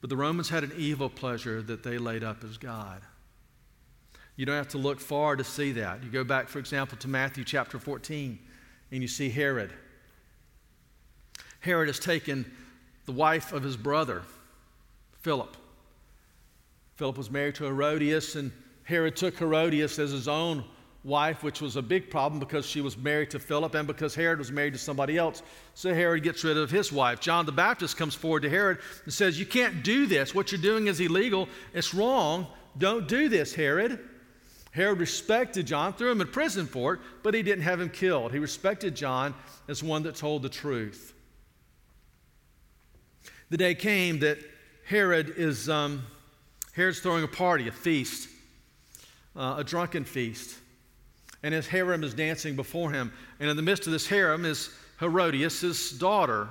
But 0.00 0.10
the 0.10 0.16
Romans 0.16 0.48
had 0.48 0.64
an 0.64 0.72
evil 0.76 1.10
pleasure 1.10 1.60
that 1.62 1.82
they 1.82 1.98
laid 1.98 2.24
up 2.24 2.42
as 2.42 2.56
God. 2.56 3.02
You 4.42 4.46
don't 4.46 4.56
have 4.56 4.70
to 4.70 4.78
look 4.78 4.98
far 4.98 5.36
to 5.36 5.44
see 5.44 5.70
that. 5.70 6.02
You 6.02 6.10
go 6.10 6.24
back, 6.24 6.48
for 6.48 6.58
example, 6.58 6.98
to 6.98 7.06
Matthew 7.06 7.44
chapter 7.44 7.78
14, 7.78 8.36
and 8.90 9.00
you 9.00 9.06
see 9.06 9.30
Herod. 9.30 9.70
Herod 11.60 11.86
has 11.86 12.00
taken 12.00 12.50
the 13.06 13.12
wife 13.12 13.52
of 13.52 13.62
his 13.62 13.76
brother, 13.76 14.22
Philip. 15.20 15.56
Philip 16.96 17.16
was 17.16 17.30
married 17.30 17.54
to 17.54 17.66
Herodias, 17.66 18.34
and 18.34 18.50
Herod 18.82 19.14
took 19.14 19.38
Herodias 19.38 20.00
as 20.00 20.10
his 20.10 20.26
own 20.26 20.64
wife, 21.04 21.44
which 21.44 21.60
was 21.60 21.76
a 21.76 21.82
big 21.82 22.10
problem 22.10 22.40
because 22.40 22.66
she 22.66 22.80
was 22.80 22.98
married 22.98 23.30
to 23.30 23.38
Philip 23.38 23.76
and 23.76 23.86
because 23.86 24.12
Herod 24.12 24.40
was 24.40 24.50
married 24.50 24.72
to 24.72 24.78
somebody 24.80 25.18
else. 25.18 25.44
So 25.74 25.94
Herod 25.94 26.24
gets 26.24 26.42
rid 26.42 26.56
of 26.56 26.68
his 26.68 26.90
wife. 26.90 27.20
John 27.20 27.46
the 27.46 27.52
Baptist 27.52 27.96
comes 27.96 28.16
forward 28.16 28.42
to 28.42 28.50
Herod 28.50 28.78
and 29.04 29.14
says, 29.14 29.38
You 29.38 29.46
can't 29.46 29.84
do 29.84 30.06
this. 30.06 30.34
What 30.34 30.50
you're 30.50 30.60
doing 30.60 30.88
is 30.88 30.98
illegal. 30.98 31.48
It's 31.72 31.94
wrong. 31.94 32.48
Don't 32.76 33.06
do 33.06 33.28
this, 33.28 33.54
Herod. 33.54 34.08
Herod 34.72 35.00
respected 35.00 35.66
John, 35.66 35.92
threw 35.92 36.10
him 36.10 36.20
in 36.20 36.28
prison 36.28 36.66
for 36.66 36.94
it, 36.94 37.00
but 37.22 37.34
he 37.34 37.42
didn't 37.42 37.64
have 37.64 37.80
him 37.80 37.88
killed. 37.88 38.32
He 38.32 38.38
respected 38.38 38.96
John 38.96 39.34
as 39.68 39.82
one 39.82 40.02
that 40.02 40.16
told 40.16 40.42
the 40.42 40.48
truth. 40.48 41.14
The 43.50 43.56
day 43.56 43.74
came 43.74 44.18
that 44.20 44.38
Herod 44.86 45.34
is 45.36 45.68
um, 45.68 46.02
Herod's 46.72 47.00
throwing 47.00 47.22
a 47.22 47.28
party, 47.28 47.68
a 47.68 47.72
feast, 47.72 48.28
uh, 49.36 49.56
a 49.58 49.64
drunken 49.64 50.04
feast 50.04 50.58
and 51.42 51.52
his 51.52 51.66
harem 51.66 52.04
is 52.04 52.14
dancing 52.14 52.56
before 52.56 52.90
him. 52.90 53.12
And 53.40 53.50
in 53.50 53.56
the 53.56 53.62
midst 53.62 53.86
of 53.86 53.92
this 53.92 54.06
harem 54.06 54.44
is 54.44 54.70
Herodias, 55.00 55.60
his 55.60 55.90
daughter, 55.90 56.48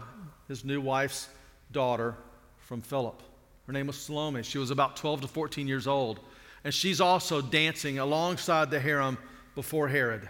his 0.47 0.65
new 0.65 0.81
wife's 0.81 1.29
daughter 1.71 2.15
from 2.59 2.81
Philip. 2.81 3.21
Her 3.67 3.73
name 3.73 3.87
was 3.87 3.97
Salome. 3.97 4.43
She 4.43 4.57
was 4.57 4.71
about 4.71 4.97
12 4.97 5.21
to 5.21 5.27
14 5.27 5.67
years 5.67 5.87
old. 5.87 6.19
And 6.63 6.73
she's 6.73 7.01
also 7.01 7.41
dancing 7.41 7.99
alongside 7.99 8.69
the 8.69 8.79
harem 8.79 9.17
before 9.55 9.87
Herod 9.87 10.27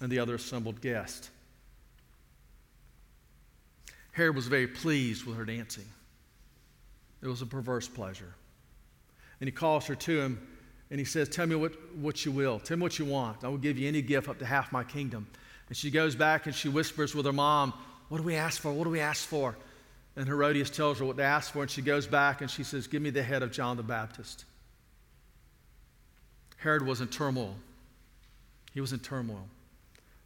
and 0.00 0.10
the 0.10 0.18
other 0.18 0.36
assembled 0.36 0.80
guests. 0.80 1.30
Herod 4.12 4.34
was 4.34 4.46
very 4.46 4.66
pleased 4.66 5.24
with 5.26 5.36
her 5.36 5.44
dancing. 5.44 5.84
It 7.22 7.28
was 7.28 7.42
a 7.42 7.46
perverse 7.46 7.88
pleasure. 7.88 8.34
And 9.40 9.46
he 9.46 9.52
calls 9.52 9.86
her 9.86 9.94
to 9.94 10.20
him 10.20 10.46
and 10.90 10.98
he 10.98 11.04
says, 11.04 11.28
Tell 11.28 11.46
me 11.46 11.54
what, 11.54 11.72
what 11.96 12.24
you 12.24 12.32
will. 12.32 12.58
Tell 12.58 12.76
me 12.76 12.82
what 12.82 12.98
you 12.98 13.04
want. 13.04 13.44
I 13.44 13.48
will 13.48 13.58
give 13.58 13.78
you 13.78 13.86
any 13.86 14.02
gift 14.02 14.28
up 14.28 14.38
to 14.38 14.46
half 14.46 14.72
my 14.72 14.84
kingdom. 14.84 15.28
And 15.68 15.76
she 15.76 15.90
goes 15.90 16.16
back 16.16 16.46
and 16.46 16.54
she 16.54 16.68
whispers 16.68 17.14
with 17.14 17.26
her 17.26 17.32
mom, 17.32 17.74
What 18.08 18.18
do 18.18 18.24
we 18.24 18.34
ask 18.34 18.60
for? 18.60 18.72
What 18.72 18.84
do 18.84 18.90
we 18.90 19.00
ask 19.00 19.26
for? 19.26 19.56
And 20.16 20.26
Herodias 20.26 20.70
tells 20.70 20.98
her 20.98 21.04
what 21.04 21.16
to 21.18 21.22
ask 21.22 21.52
for. 21.52 21.62
And 21.62 21.70
she 21.70 21.82
goes 21.82 22.06
back 22.06 22.40
and 22.40 22.50
she 22.50 22.64
says, 22.64 22.86
Give 22.86 23.02
me 23.02 23.10
the 23.10 23.22
head 23.22 23.42
of 23.42 23.52
John 23.52 23.76
the 23.76 23.82
Baptist. 23.82 24.44
Herod 26.58 26.86
was 26.86 27.00
in 27.00 27.08
turmoil. 27.08 27.56
He 28.72 28.80
was 28.80 28.92
in 28.92 28.98
turmoil, 28.98 29.48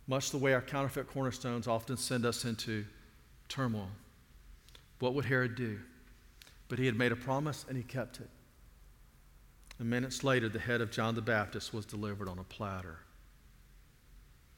much 0.06 0.30
the 0.30 0.38
way 0.38 0.52
our 0.52 0.60
counterfeit 0.60 1.06
cornerstones 1.06 1.66
often 1.66 1.96
send 1.96 2.26
us 2.26 2.44
into 2.44 2.84
turmoil. 3.48 3.88
What 4.98 5.14
would 5.14 5.24
Herod 5.24 5.54
do? 5.54 5.78
But 6.68 6.78
he 6.78 6.86
had 6.86 6.96
made 6.96 7.12
a 7.12 7.16
promise 7.16 7.64
and 7.68 7.76
he 7.76 7.82
kept 7.82 8.20
it. 8.20 8.28
And 9.78 9.88
minutes 9.88 10.22
later, 10.22 10.48
the 10.48 10.58
head 10.58 10.80
of 10.80 10.90
John 10.90 11.14
the 11.14 11.22
Baptist 11.22 11.72
was 11.72 11.86
delivered 11.86 12.28
on 12.28 12.38
a 12.38 12.44
platter. 12.44 12.98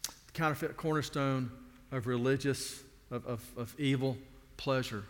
The 0.03 0.33
counterfeit 0.33 0.77
cornerstone 0.77 1.51
of 1.93 2.07
religious, 2.07 2.83
of, 3.11 3.25
of, 3.27 3.43
of 3.57 3.75
evil 3.79 4.17
pleasure 4.57 5.05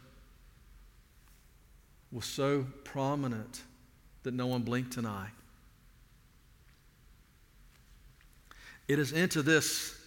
was 2.13 2.27
so 2.27 2.67
prominent 2.85 3.63
that 4.23 4.35
no 4.35 4.47
one 4.47 4.63
blinked 4.63 4.97
an 4.97 5.07
eye. 5.07 5.31
It 8.89 8.99
is 8.99 9.13
into 9.13 9.43
this, 9.43 9.99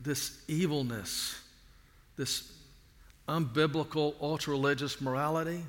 this 0.00 0.40
evilness, 0.48 1.40
this 2.16 2.52
unbiblical, 3.28 4.14
ultra 4.20 4.52
religious 4.52 5.00
morality, 5.00 5.64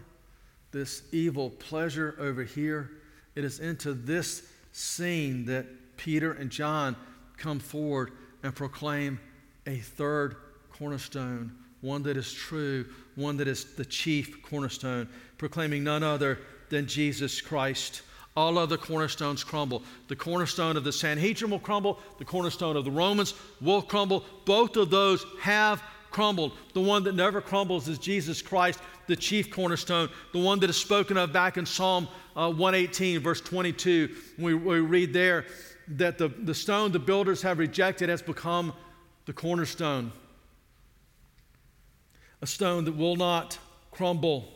this 0.72 1.04
evil 1.12 1.50
pleasure 1.50 2.16
over 2.20 2.44
here 2.44 2.92
it 3.40 3.46
is 3.46 3.62
into 3.62 3.94
this 3.94 4.44
scene 4.74 5.46
that 5.46 5.66
Peter 5.96 6.34
and 6.34 6.50
John 6.50 6.96
come 7.38 7.60
forward 7.60 8.12
and 8.44 8.54
proclaim 8.54 9.18
a 9.66 9.78
third 9.78 10.36
cornerstone, 10.74 11.56
one 11.80 12.04
that 12.04 12.18
is 12.18 12.34
true, 12.34 12.86
one 13.16 13.38
that 13.38 13.48
is 13.48 13.76
the 13.76 13.86
chief 13.86 14.44
cornerstone, 14.44 15.08
proclaiming 15.38 15.86
none 15.86 16.04
other 16.04 16.40
than 16.70 16.86
Jesus 16.86 17.40
Christ. 17.40 18.02
All 18.40 18.58
other 18.58 18.78
cornerstones 18.78 19.44
crumble. 19.44 19.84
The 20.08 20.16
cornerstone 20.16 20.78
of 20.78 20.86
the 20.86 20.94
Sanhedrin 20.94 21.52
will 21.52 21.60
crumble, 21.60 22.00
the 22.20 22.24
cornerstone 22.24 22.78
of 22.78 22.86
the 22.86 22.92
Romans 22.92 23.34
will 23.60 23.82
crumble. 23.82 24.24
Both 24.46 24.78
of 24.78 24.90
those 24.90 25.26
have 25.42 25.84
crumbled. 26.10 26.54
The 26.74 26.80
one 26.80 27.04
that 27.04 27.16
never 27.16 27.42
crumbles 27.42 27.90
is 27.90 28.00
Jesus 28.00 28.42
Christ, 28.42 28.80
the 29.08 29.18
chief 29.18 29.52
cornerstone, 29.52 30.08
the 30.32 30.40
one 30.40 30.62
that 30.62 30.70
is 30.70 30.78
spoken 30.78 31.18
of 31.18 31.34
back 31.34 31.58
in 31.58 31.66
Psalm 31.66 32.08
uh, 32.34 32.50
118, 32.50 33.20
verse 33.20 33.42
22. 33.42 34.16
We, 34.38 34.54
we 34.54 34.80
read 34.80 35.12
there 35.12 35.46
that 35.90 36.18
the, 36.18 36.30
the 36.30 36.56
stone 36.56 36.94
the 36.94 37.00
builders 37.00 37.42
have 37.42 37.60
rejected 37.60 38.08
has 38.08 38.22
become 38.22 38.72
the 39.26 39.34
cornerstone, 39.34 40.14
a 42.42 42.48
stone 42.48 42.86
that 42.86 42.96
will 42.96 43.18
not 43.18 43.60
crumble. 43.92 44.48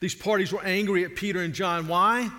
These 0.00 0.14
parties 0.14 0.52
were 0.52 0.62
angry 0.62 1.06
at 1.06 1.16
Peter 1.16 1.40
and 1.40 1.54
John. 1.54 1.88
Why? 1.88 2.30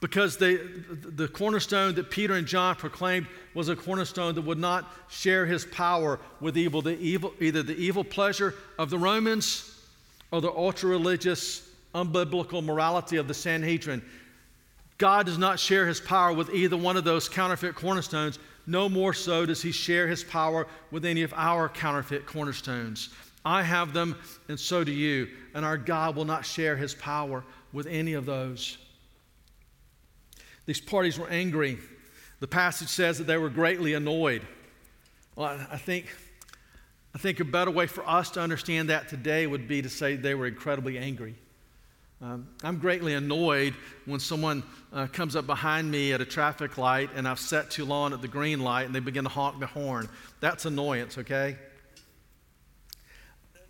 Because 0.00 0.38
they, 0.38 0.56
the 0.56 1.28
cornerstone 1.28 1.94
that 1.94 2.10
Peter 2.10 2.34
and 2.34 2.46
John 2.46 2.74
proclaimed 2.74 3.26
was 3.54 3.68
a 3.68 3.76
cornerstone 3.76 4.34
that 4.34 4.42
would 4.42 4.58
not 4.58 4.90
share 5.08 5.44
his 5.44 5.66
power 5.66 6.18
with 6.40 6.56
evil, 6.56 6.80
the 6.80 6.98
evil 6.98 7.34
either 7.38 7.62
the 7.62 7.76
evil 7.76 8.02
pleasure 8.02 8.54
of 8.78 8.88
the 8.88 8.98
Romans 8.98 9.78
or 10.32 10.40
the 10.40 10.50
ultra 10.50 10.88
religious, 10.88 11.68
unbiblical 11.94 12.64
morality 12.64 13.16
of 13.18 13.28
the 13.28 13.34
Sanhedrin. 13.34 14.02
God 14.96 15.26
does 15.26 15.38
not 15.38 15.58
share 15.58 15.86
his 15.86 16.00
power 16.00 16.32
with 16.32 16.50
either 16.50 16.76
one 16.76 16.96
of 16.96 17.04
those 17.04 17.28
counterfeit 17.28 17.74
cornerstones. 17.74 18.38
No 18.66 18.88
more 18.88 19.12
so 19.12 19.44
does 19.44 19.62
he 19.62 19.72
share 19.72 20.06
his 20.06 20.24
power 20.24 20.66
with 20.90 21.04
any 21.04 21.22
of 21.22 21.32
our 21.36 21.68
counterfeit 21.68 22.26
cornerstones. 22.26 23.10
I 23.44 23.62
have 23.62 23.92
them, 23.92 24.16
and 24.48 24.60
so 24.60 24.84
do 24.84 24.92
you. 24.92 25.28
And 25.54 25.64
our 25.64 25.78
God 25.78 26.16
will 26.16 26.26
not 26.26 26.44
share 26.44 26.76
his 26.76 26.94
power 26.94 27.42
with 27.72 27.86
any 27.86 28.12
of 28.12 28.26
those. 28.26 28.76
These 30.66 30.80
parties 30.80 31.18
were 31.18 31.28
angry. 31.28 31.78
The 32.40 32.46
passage 32.46 32.88
says 32.88 33.18
that 33.18 33.26
they 33.26 33.36
were 33.36 33.50
greatly 33.50 33.94
annoyed. 33.94 34.46
Well, 35.36 35.58
I 35.70 35.76
think, 35.76 36.06
I 37.14 37.18
think 37.18 37.40
a 37.40 37.44
better 37.44 37.70
way 37.70 37.86
for 37.86 38.06
us 38.08 38.30
to 38.32 38.40
understand 38.40 38.88
that 38.90 39.08
today 39.08 39.46
would 39.46 39.68
be 39.68 39.82
to 39.82 39.88
say 39.88 40.16
they 40.16 40.34
were 40.34 40.46
incredibly 40.46 40.98
angry. 40.98 41.34
Um, 42.22 42.48
I'm 42.62 42.78
greatly 42.78 43.14
annoyed 43.14 43.74
when 44.04 44.20
someone 44.20 44.62
uh, 44.92 45.06
comes 45.06 45.36
up 45.36 45.46
behind 45.46 45.90
me 45.90 46.12
at 46.12 46.20
a 46.20 46.26
traffic 46.26 46.76
light 46.76 47.08
and 47.16 47.26
I've 47.26 47.38
set 47.38 47.70
too 47.70 47.86
long 47.86 48.12
at 48.12 48.20
the 48.20 48.28
green 48.28 48.60
light 48.60 48.84
and 48.84 48.94
they 48.94 49.00
begin 49.00 49.24
to 49.24 49.30
honk 49.30 49.58
the 49.58 49.66
horn. 49.66 50.06
That's 50.40 50.66
annoyance, 50.66 51.16
okay? 51.16 51.56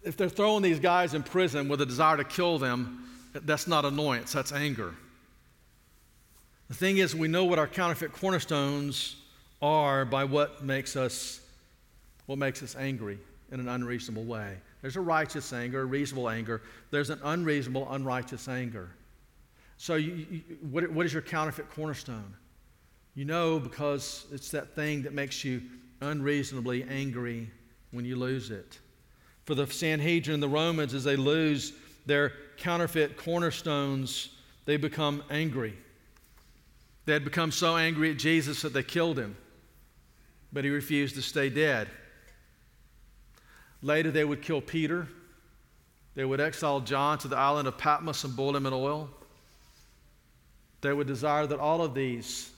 If 0.03 0.17
they're 0.17 0.29
throwing 0.29 0.63
these 0.63 0.81
guys 0.81 1.15
in 1.15 1.23
prison 1.23 1.69
with 1.69 1.81
a 1.81 1.87
desire 1.87 2.17
to 2.17 2.25
kill 2.25 2.59
them, 2.59 3.09
that's 3.33 3.69
not 3.69 3.85
annoyance, 3.85 4.33
that's 4.33 4.51
anger. 4.51 4.95
The 6.71 6.77
thing 6.77 6.99
is, 6.99 7.17
we 7.17 7.27
know 7.27 7.45
what 7.45 7.59
our 7.59 7.67
counterfeit 7.67 8.13
cornerstones 8.13 9.17
are 9.61 10.05
by 10.05 10.23
what 10.23 10.65
makes 10.65 10.95
us, 10.95 11.41
what 12.27 12.39
makes 12.39 12.63
us 12.63 12.77
angry 12.77 13.19
in 13.51 13.59
an 13.59 13.69
unreasonable 13.69 14.23
way. 14.23 14.57
There's 14.81 14.95
a 14.95 15.01
righteous 15.01 15.53
anger, 15.53 15.81
a 15.81 15.85
reasonable 15.85 16.29
anger. 16.31 16.63
There's 16.93 17.11
an 17.11 17.19
unreasonable, 17.25 17.93
unrighteous 17.93 18.47
anger. 18.47 18.89
So, 19.79 19.97
you, 19.97 20.27
you, 20.31 20.43
what, 20.71 20.89
what 20.93 21.05
is 21.05 21.13
your 21.13 21.23
counterfeit 21.23 21.69
cornerstone? 21.71 22.37
You 23.17 23.25
know 23.25 23.59
because 23.59 24.27
it's 24.31 24.53
that 24.53 24.77
thing 24.77 25.03
that 25.03 25.13
makes 25.13 25.45
you 25.45 25.63
unreasonably 26.01 26.85
angry 26.85 27.51
when 27.91 28.05
you 28.05 28.15
lose 28.15 28.53
it. 28.53 28.79
for 29.45 29.57
the 29.57 29.67
Sanhedrin 29.67 30.35
and 30.35 30.43
the 30.43 30.49
Romans 30.49 30.95
as 30.95 31.03
they 31.03 31.17
lose 31.17 31.73
their 32.07 32.33
counterfeit 32.57 33.17
cornerstones, 33.17 34.29
they 34.65 34.77
become 34.77 35.25
angry. 35.31 35.77
They 37.07 37.13
had 37.13 37.25
become 37.25 37.51
so 37.51 37.77
angry 37.77 38.11
at 38.11 38.19
Jesus 38.19 38.63
that 38.63 38.73
they 38.73 38.83
killed 38.83 39.19
him, 39.19 39.37
but 40.53 40.65
he 40.65 40.71
refused 40.71 41.15
to 41.17 41.23
stay 41.23 41.49
dead. 41.49 41.89
Later, 43.83 44.11
they 44.11 44.25
would 44.25 44.43
kill 44.43 44.61
Peter. 44.61 45.09
They 46.15 46.25
would 46.25 46.41
exile 46.41 46.81
John 46.81 47.19
to 47.19 47.29
the 47.29 47.37
island 47.37 47.67
of 47.67 47.79
Patmos 47.79 48.25
and 48.25 48.37
boil 48.37 48.57
him 48.57 48.67
in 48.67 48.73
oil. 48.73 49.09
They 50.83 50.93
would 50.93 51.07
desire 51.07 51.47
that 51.47 51.59
all 51.59 51.83
of 51.83 51.95
these 51.95 52.51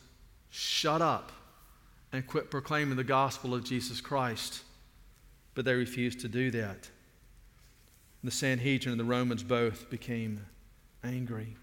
shut 0.50 1.00
up 1.00 1.32
and 2.12 2.26
quit 2.26 2.50
proclaiming 2.50 2.96
the 2.96 3.04
gospel 3.04 3.54
of 3.54 3.64
Jesus 3.64 4.00
Christ. 4.00 4.62
But 5.54 5.64
they 5.64 5.74
refused 5.74 6.20
to 6.20 6.28
do 6.28 6.50
that. 6.52 6.88
The 8.24 8.30
Sanhedrin 8.30 8.92
and 8.92 9.00
the 9.00 9.04
Romans 9.04 9.42
both 9.42 9.90
became 9.90 10.44
angry. 11.02 11.56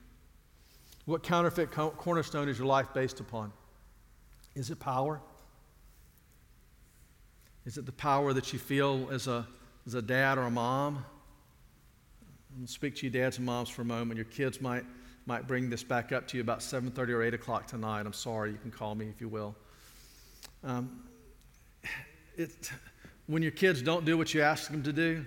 What 1.10 1.24
counterfeit 1.24 1.72
cornerstone 1.72 2.50
is 2.50 2.60
your 2.60 2.68
life 2.68 2.94
based 2.94 3.20
upon? 3.20 3.52
Is 4.54 4.70
it 4.70 4.80
power? 4.80 5.20
Is 7.66 7.80
it 7.80 7.88
the 7.88 7.92
power 7.92 8.32
that 8.32 8.54
you 8.54 8.60
feel 8.60 9.10
as 9.12 9.26
a, 9.26 9.48
as 9.88 9.96
a 9.96 10.04
dad 10.04 10.38
or 10.38 10.44
a 10.44 10.52
mom? 10.52 11.04
I'll 12.62 12.68
speak 12.68 12.96
to 12.98 13.08
you 13.08 13.10
dads 13.10 13.38
and 13.38 13.46
moms 13.48 13.70
for 13.70 13.82
a 13.82 13.86
moment. 13.86 14.18
Your 14.18 14.26
kids 14.26 14.62
might, 14.62 14.86
might 15.26 15.48
bring 15.48 15.68
this 15.68 15.84
back 15.84 16.12
up 16.12 16.28
to 16.28 16.38
you 16.38 16.42
about 16.42 16.60
7.30 16.60 17.10
or 17.10 17.24
8 17.24 17.34
o'clock 17.34 17.66
tonight. 17.66 18.02
I'm 18.06 18.14
sorry. 18.14 18.52
You 18.52 18.60
can 18.60 18.70
call 18.70 18.94
me 18.94 19.08
if 19.08 19.20
you 19.20 19.30
will. 19.30 19.56
Um, 20.64 21.02
it, 22.38 22.72
when 23.26 23.42
your 23.42 23.52
kids 23.52 23.82
don't 23.82 24.06
do 24.06 24.16
what 24.16 24.32
you 24.36 24.44
ask 24.44 24.70
them 24.70 24.84
to 24.84 24.94
do, 24.94 25.26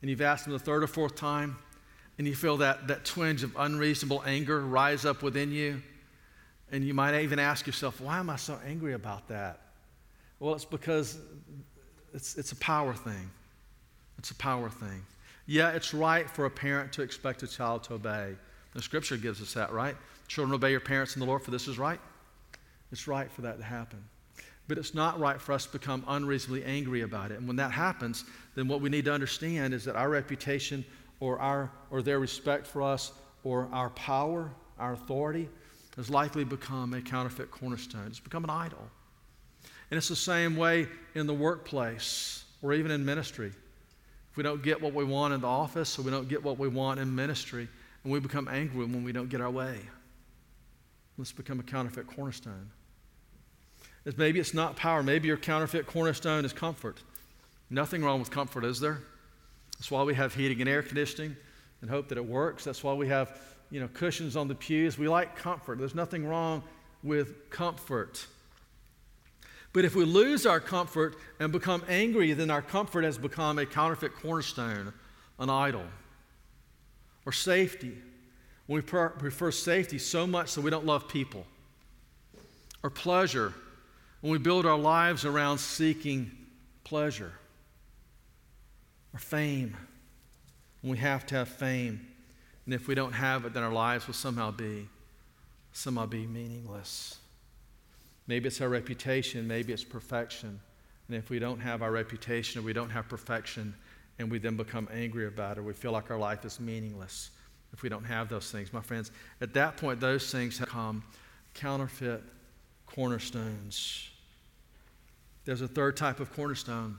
and 0.00 0.10
you've 0.10 0.20
asked 0.20 0.46
them 0.46 0.52
the 0.52 0.58
third 0.58 0.82
or 0.82 0.88
fourth 0.88 1.14
time, 1.14 1.58
and 2.20 2.26
you 2.26 2.34
feel 2.34 2.58
that, 2.58 2.86
that 2.86 3.06
twinge 3.06 3.42
of 3.44 3.56
unreasonable 3.56 4.22
anger 4.26 4.60
rise 4.60 5.06
up 5.06 5.22
within 5.22 5.50
you, 5.50 5.80
and 6.70 6.84
you 6.84 6.92
might 6.92 7.18
even 7.18 7.38
ask 7.38 7.66
yourself, 7.66 7.98
why 7.98 8.18
am 8.18 8.28
I 8.28 8.36
so 8.36 8.58
angry 8.68 8.92
about 8.92 9.26
that? 9.28 9.58
Well, 10.38 10.54
it's 10.54 10.66
because 10.66 11.16
it's, 12.12 12.36
it's 12.36 12.52
a 12.52 12.56
power 12.56 12.92
thing. 12.92 13.30
It's 14.18 14.32
a 14.32 14.34
power 14.34 14.68
thing. 14.68 15.02
Yeah, 15.46 15.70
it's 15.70 15.94
right 15.94 16.28
for 16.28 16.44
a 16.44 16.50
parent 16.50 16.92
to 16.92 17.00
expect 17.00 17.42
a 17.42 17.46
child 17.46 17.84
to 17.84 17.94
obey. 17.94 18.34
The 18.74 18.82
scripture 18.82 19.16
gives 19.16 19.40
us 19.40 19.54
that, 19.54 19.72
right? 19.72 19.96
Children, 20.28 20.54
obey 20.54 20.72
your 20.72 20.80
parents 20.80 21.16
in 21.16 21.20
the 21.20 21.26
Lord, 21.26 21.42
for 21.42 21.52
this 21.52 21.68
is 21.68 21.78
right. 21.78 22.00
It's 22.92 23.08
right 23.08 23.32
for 23.32 23.40
that 23.40 23.56
to 23.56 23.64
happen. 23.64 24.04
But 24.68 24.76
it's 24.76 24.92
not 24.92 25.18
right 25.18 25.40
for 25.40 25.54
us 25.54 25.64
to 25.64 25.72
become 25.72 26.04
unreasonably 26.06 26.64
angry 26.64 27.00
about 27.00 27.30
it. 27.30 27.38
And 27.38 27.46
when 27.46 27.56
that 27.56 27.72
happens, 27.72 28.26
then 28.56 28.68
what 28.68 28.82
we 28.82 28.90
need 28.90 29.06
to 29.06 29.12
understand 29.14 29.72
is 29.72 29.86
that 29.86 29.96
our 29.96 30.10
reputation 30.10 30.84
or, 31.20 31.38
our, 31.38 31.70
or 31.90 32.02
their 32.02 32.18
respect 32.18 32.66
for 32.66 32.82
us 32.82 33.12
or 33.44 33.68
our 33.72 33.90
power, 33.90 34.50
our 34.78 34.94
authority, 34.94 35.48
has 35.96 36.10
likely 36.10 36.44
become 36.44 36.94
a 36.94 37.00
counterfeit 37.00 37.50
cornerstone. 37.50 38.06
It's 38.06 38.20
become 38.20 38.44
an 38.44 38.50
idol. 38.50 38.88
And 39.90 39.98
it's 39.98 40.08
the 40.08 40.16
same 40.16 40.56
way 40.56 40.86
in 41.14 41.26
the 41.26 41.34
workplace 41.34 42.44
or 42.62 42.72
even 42.72 42.90
in 42.90 43.04
ministry. 43.04 43.52
If 44.30 44.36
we 44.36 44.42
don't 44.42 44.62
get 44.62 44.80
what 44.80 44.94
we 44.94 45.04
want 45.04 45.34
in 45.34 45.40
the 45.40 45.48
office 45.48 45.98
or 45.98 46.02
we 46.02 46.10
don't 46.10 46.28
get 46.28 46.42
what 46.42 46.58
we 46.58 46.68
want 46.68 47.00
in 47.00 47.14
ministry, 47.14 47.68
and 48.02 48.12
we 48.12 48.20
become 48.20 48.48
angry 48.48 48.84
when 48.86 49.04
we 49.04 49.12
don't 49.12 49.28
get 49.28 49.40
our 49.40 49.50
way, 49.50 49.78
let's 51.18 51.32
become 51.32 51.60
a 51.60 51.62
counterfeit 51.62 52.06
cornerstone 52.06 52.70
is 54.04 54.16
maybe 54.16 54.40
it's 54.40 54.54
not 54.54 54.76
power. 54.76 55.02
Maybe 55.02 55.28
your 55.28 55.36
counterfeit 55.36 55.86
cornerstone 55.86 56.44
is 56.44 56.52
comfort. 56.52 56.98
Nothing 57.68 58.02
wrong 58.02 58.18
with 58.18 58.30
comfort, 58.30 58.64
is 58.64 58.80
there? 58.80 59.00
That's 59.80 59.90
why 59.90 60.02
we 60.02 60.14
have 60.14 60.34
heating 60.34 60.60
and 60.60 60.68
air 60.68 60.82
conditioning 60.82 61.34
and 61.80 61.88
hope 61.88 62.08
that 62.08 62.18
it 62.18 62.26
works. 62.26 62.64
That's 62.64 62.84
why 62.84 62.92
we 62.92 63.08
have, 63.08 63.40
you 63.70 63.80
know, 63.80 63.88
cushions 63.88 64.36
on 64.36 64.46
the 64.46 64.54
pews. 64.54 64.98
We 64.98 65.08
like 65.08 65.36
comfort. 65.36 65.78
There's 65.78 65.94
nothing 65.94 66.26
wrong 66.26 66.62
with 67.02 67.48
comfort. 67.48 68.26
But 69.72 69.86
if 69.86 69.94
we 69.94 70.04
lose 70.04 70.44
our 70.44 70.60
comfort 70.60 71.16
and 71.38 71.50
become 71.50 71.82
angry, 71.88 72.34
then 72.34 72.50
our 72.50 72.60
comfort 72.60 73.04
has 73.04 73.16
become 73.16 73.58
a 73.58 73.64
counterfeit 73.64 74.14
cornerstone, 74.16 74.92
an 75.38 75.48
idol. 75.48 75.84
Or 77.24 77.32
safety. 77.32 77.96
When 78.66 78.76
we 78.76 78.82
prefer 78.82 79.50
safety 79.50 79.98
so 79.98 80.26
much 80.26 80.56
that 80.56 80.60
we 80.60 80.70
don't 80.70 80.84
love 80.84 81.08
people. 81.08 81.46
Or 82.82 82.90
pleasure 82.90 83.54
when 84.20 84.30
we 84.30 84.38
build 84.38 84.66
our 84.66 84.78
lives 84.78 85.24
around 85.24 85.56
seeking 85.56 86.30
pleasure 86.84 87.32
or 89.14 89.18
fame, 89.18 89.76
we 90.82 90.96
have 90.98 91.26
to 91.26 91.34
have 91.34 91.48
fame, 91.48 92.06
and 92.64 92.74
if 92.74 92.88
we 92.88 92.94
don't 92.94 93.12
have 93.12 93.44
it, 93.44 93.52
then 93.52 93.62
our 93.62 93.72
lives 93.72 94.06
will 94.06 94.14
somehow 94.14 94.50
be 94.50 94.88
somehow 95.72 96.06
be 96.06 96.26
meaningless. 96.26 97.18
Maybe 98.26 98.48
it's 98.48 98.60
our 98.60 98.68
reputation, 98.68 99.46
maybe 99.46 99.72
it's 99.72 99.84
perfection. 99.84 100.60
And 101.08 101.16
if 101.16 101.30
we 101.30 101.38
don't 101.38 101.60
have 101.60 101.82
our 101.82 101.90
reputation 101.90 102.60
or 102.60 102.64
we 102.64 102.72
don't 102.72 102.90
have 102.90 103.08
perfection, 103.08 103.74
and 104.18 104.30
we 104.30 104.38
then 104.38 104.56
become 104.56 104.88
angry 104.92 105.26
about 105.26 105.58
it, 105.58 105.64
we 105.64 105.72
feel 105.72 105.92
like 105.92 106.10
our 106.10 106.18
life 106.18 106.44
is 106.44 106.60
meaningless 106.60 107.30
if 107.72 107.82
we 107.82 107.88
don't 107.88 108.04
have 108.04 108.28
those 108.28 108.50
things. 108.50 108.72
My 108.72 108.82
friends, 108.82 109.10
at 109.40 109.54
that 109.54 109.76
point, 109.76 109.98
those 109.98 110.30
things 110.30 110.58
have 110.58 110.68
become 110.68 111.02
counterfeit 111.54 112.22
cornerstones. 112.86 114.10
There's 115.44 115.62
a 115.62 115.68
third 115.68 115.96
type 115.96 116.20
of 116.20 116.32
cornerstone, 116.32 116.98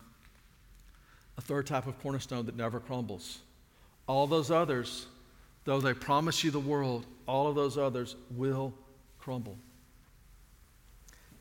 a 1.42 1.44
third 1.44 1.66
type 1.66 1.88
of 1.88 2.00
cornerstone 2.02 2.46
that 2.46 2.56
never 2.56 2.80
crumbles. 2.80 3.40
All 4.08 4.28
those 4.28 4.52
others, 4.52 5.08
though 5.66 5.82
they 5.82 5.94
promise 5.94 6.44
you 6.44 6.52
the 6.52 6.60
world, 6.60 7.08
all 7.28 7.48
of 7.48 7.56
those 7.56 7.80
others 7.80 8.16
will 8.30 8.74
crumble. 9.18 9.58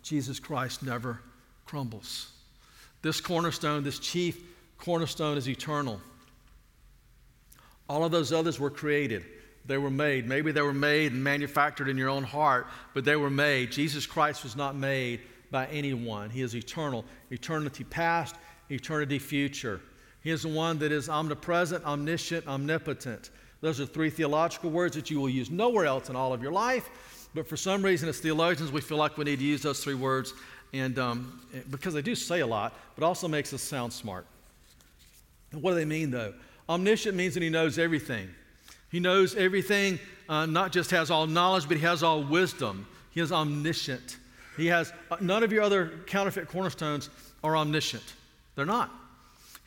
Jesus 0.02 0.40
Christ 0.40 0.82
never 0.82 1.20
crumbles. 1.66 2.30
This 3.02 3.20
cornerstone, 3.20 3.84
this 3.84 3.98
chief 3.98 4.40
cornerstone, 4.78 5.36
is 5.36 5.48
eternal. 5.48 6.00
All 7.86 8.02
of 8.02 8.10
those 8.10 8.32
others 8.32 8.58
were 8.58 8.70
created. 8.70 9.26
They 9.66 9.76
were 9.76 9.90
made. 9.90 10.26
Maybe 10.26 10.50
they 10.50 10.62
were 10.62 10.72
made 10.72 11.12
and 11.12 11.22
manufactured 11.22 11.88
in 11.88 11.98
your 11.98 12.08
own 12.08 12.22
heart, 12.22 12.68
but 12.94 13.04
they 13.04 13.16
were 13.16 13.30
made. 13.30 13.70
Jesus 13.70 14.06
Christ 14.06 14.44
was 14.44 14.56
not 14.56 14.74
made 14.74 15.20
by 15.50 15.66
anyone. 15.66 16.30
He 16.30 16.40
is 16.40 16.54
eternal, 16.56 17.04
eternity 17.30 17.84
past, 17.84 18.36
eternity 18.70 19.18
future. 19.18 19.82
He 20.22 20.30
is 20.30 20.42
the 20.42 20.48
one 20.48 20.78
that 20.80 20.92
is 20.92 21.08
omnipresent, 21.08 21.84
omniscient, 21.84 22.46
omnipotent. 22.46 23.30
Those 23.60 23.80
are 23.80 23.86
three 23.86 24.10
theological 24.10 24.70
words 24.70 24.96
that 24.96 25.10
you 25.10 25.20
will 25.20 25.28
use 25.28 25.50
nowhere 25.50 25.86
else 25.86 26.08
in 26.08 26.16
all 26.16 26.32
of 26.32 26.42
your 26.42 26.52
life. 26.52 27.28
But 27.34 27.48
for 27.48 27.56
some 27.56 27.82
reason, 27.82 28.08
as 28.08 28.18
theologians, 28.18 28.72
we 28.72 28.80
feel 28.80 28.96
like 28.96 29.16
we 29.16 29.24
need 29.24 29.38
to 29.38 29.44
use 29.44 29.62
those 29.62 29.82
three 29.82 29.94
words, 29.94 30.34
and 30.72 30.98
um, 30.98 31.40
because 31.70 31.94
they 31.94 32.02
do 32.02 32.14
say 32.14 32.40
a 32.40 32.46
lot, 32.46 32.74
but 32.96 33.04
also 33.04 33.28
makes 33.28 33.52
us 33.52 33.62
sound 33.62 33.92
smart. 33.92 34.26
And 35.52 35.62
what 35.62 35.70
do 35.70 35.76
they 35.76 35.84
mean, 35.84 36.10
though? 36.10 36.34
Omniscient 36.68 37.16
means 37.16 37.34
that 37.34 37.42
he 37.42 37.50
knows 37.50 37.78
everything. 37.78 38.28
He 38.90 39.00
knows 39.00 39.36
everything, 39.36 39.98
uh, 40.28 40.46
not 40.46 40.72
just 40.72 40.90
has 40.90 41.10
all 41.10 41.26
knowledge, 41.26 41.68
but 41.68 41.76
he 41.76 41.82
has 41.84 42.02
all 42.02 42.22
wisdom. 42.22 42.86
He 43.12 43.20
is 43.20 43.32
omniscient. 43.32 44.18
He 44.56 44.66
has, 44.66 44.92
uh, 45.10 45.16
none 45.20 45.42
of 45.42 45.52
your 45.52 45.62
other 45.62 45.92
counterfeit 46.06 46.48
cornerstones 46.48 47.10
are 47.42 47.56
omniscient. 47.56 48.14
They're 48.56 48.66
not. 48.66 48.90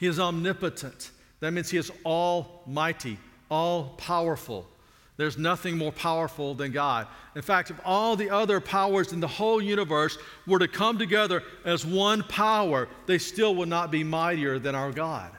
He 0.03 0.09
is 0.09 0.19
omnipotent. 0.19 1.11
That 1.39 1.53
means 1.53 1.69
He 1.69 1.77
is 1.77 1.89
almighty, 2.05 3.17
all 3.49 3.91
powerful. 3.95 4.67
There's 5.15 5.37
nothing 5.37 5.77
more 5.77 5.93
powerful 5.93 6.53
than 6.55 6.73
God. 6.73 7.07
In 7.37 7.41
fact, 7.41 7.71
if 7.71 7.79
all 7.85 8.17
the 8.17 8.29
other 8.29 8.59
powers 8.59 9.13
in 9.13 9.21
the 9.21 9.29
whole 9.29 9.61
universe 9.61 10.17
were 10.45 10.59
to 10.59 10.67
come 10.67 10.97
together 10.97 11.41
as 11.63 11.85
one 11.85 12.21
power, 12.23 12.89
they 13.05 13.17
still 13.17 13.55
would 13.55 13.69
not 13.69 13.91
be 13.91 14.03
mightier 14.03 14.59
than 14.59 14.75
our 14.75 14.91
God. 14.91 15.31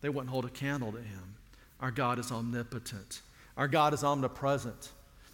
They 0.00 0.10
wouldn't 0.10 0.30
hold 0.30 0.44
a 0.44 0.50
candle 0.50 0.92
to 0.92 0.98
Him. 0.98 1.34
Our 1.80 1.90
God 1.90 2.20
is 2.20 2.30
omnipotent, 2.30 3.20
our 3.56 3.66
God 3.66 3.94
is 3.94 4.04
omnipresent. 4.04 4.90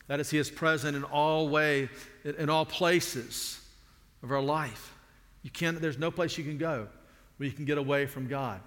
That 0.07 0.21
is, 0.21 0.31
He 0.31 0.39
is 0.39 0.51
present 0.51 0.97
in 0.97 1.05
all 1.05 1.51
way, 1.51 1.91
in 2.25 2.49
all 2.49 2.65
places 2.65 3.61
of 4.23 4.33
our 4.33 4.41
life. 4.41 4.95
You 5.43 5.51
can't, 5.51 5.83
there's 5.83 5.99
no 5.99 6.11
place 6.11 6.39
you 6.39 6.45
can 6.45 6.57
go 6.57 6.89
where 7.37 7.49
you 7.49 7.53
can 7.53 7.65
get 7.65 7.79
away 7.79 8.07
from 8.07 8.29
God. 8.29 8.61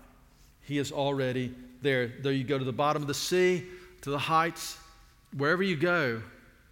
He 0.61 0.77
is 0.77 0.91
already 0.91 1.53
there. 1.81 2.11
Though 2.21 2.29
you 2.29 2.43
go 2.43 2.57
to 2.57 2.65
the 2.65 2.71
bottom 2.71 3.01
of 3.01 3.07
the 3.07 3.13
sea, 3.13 3.65
to 4.01 4.11
the 4.11 4.19
heights, 4.19 4.77
wherever 5.35 5.63
you 5.63 5.75
go, 5.75 6.21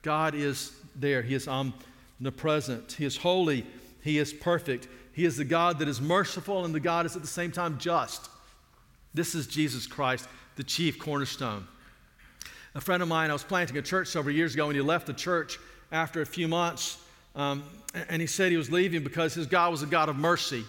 God 0.02 0.36
is 0.36 0.72
there. 0.96 1.22
He 1.22 1.36
is 1.36 1.48
omnipresent. 1.48 2.94
He 2.94 3.06
is 3.06 3.18
holy. 3.18 3.66
He 4.04 4.18
is 4.18 4.34
perfect. 4.34 4.88
He 5.14 5.26
is 5.26 5.38
the 5.38 5.46
God 5.46 5.80
that 5.80 5.88
is 5.88 6.00
merciful 6.00 6.64
and 6.64 6.74
the 6.74 6.80
God 6.80 7.06
is 7.06 7.16
at 7.16 7.22
the 7.22 7.28
same 7.28 7.52
time 7.52 7.78
just. 7.80 8.30
This 9.14 9.34
is 9.34 9.48
Jesus 9.48 9.88
Christ, 9.88 10.28
the 10.56 10.64
chief 10.64 11.00
cornerstone. 11.00 11.68
A 12.76 12.82
friend 12.82 13.02
of 13.02 13.10
mine, 13.10 13.32
I 13.32 13.34
was 13.34 13.44
planting 13.44 13.76
a 13.78 13.82
church 13.82 14.10
several 14.10 14.36
years 14.36 14.54
ago, 14.54 14.68
and 14.68 14.76
he 14.76 14.82
left 14.82 15.08
the 15.08 15.14
church 15.14 15.58
after 15.92 16.22
a 16.22 16.26
few 16.26 16.48
months. 16.48 17.00
Um, 17.36 17.64
and 18.10 18.22
he 18.22 18.28
said 18.28 18.52
he 18.52 18.58
was 18.58 18.72
leaving 18.72 19.04
because 19.04 19.34
his 19.34 19.48
God 19.48 19.72
was 19.72 19.82
a 19.82 19.88
God 19.88 20.10
of 20.10 20.16
mercy. 20.16 20.64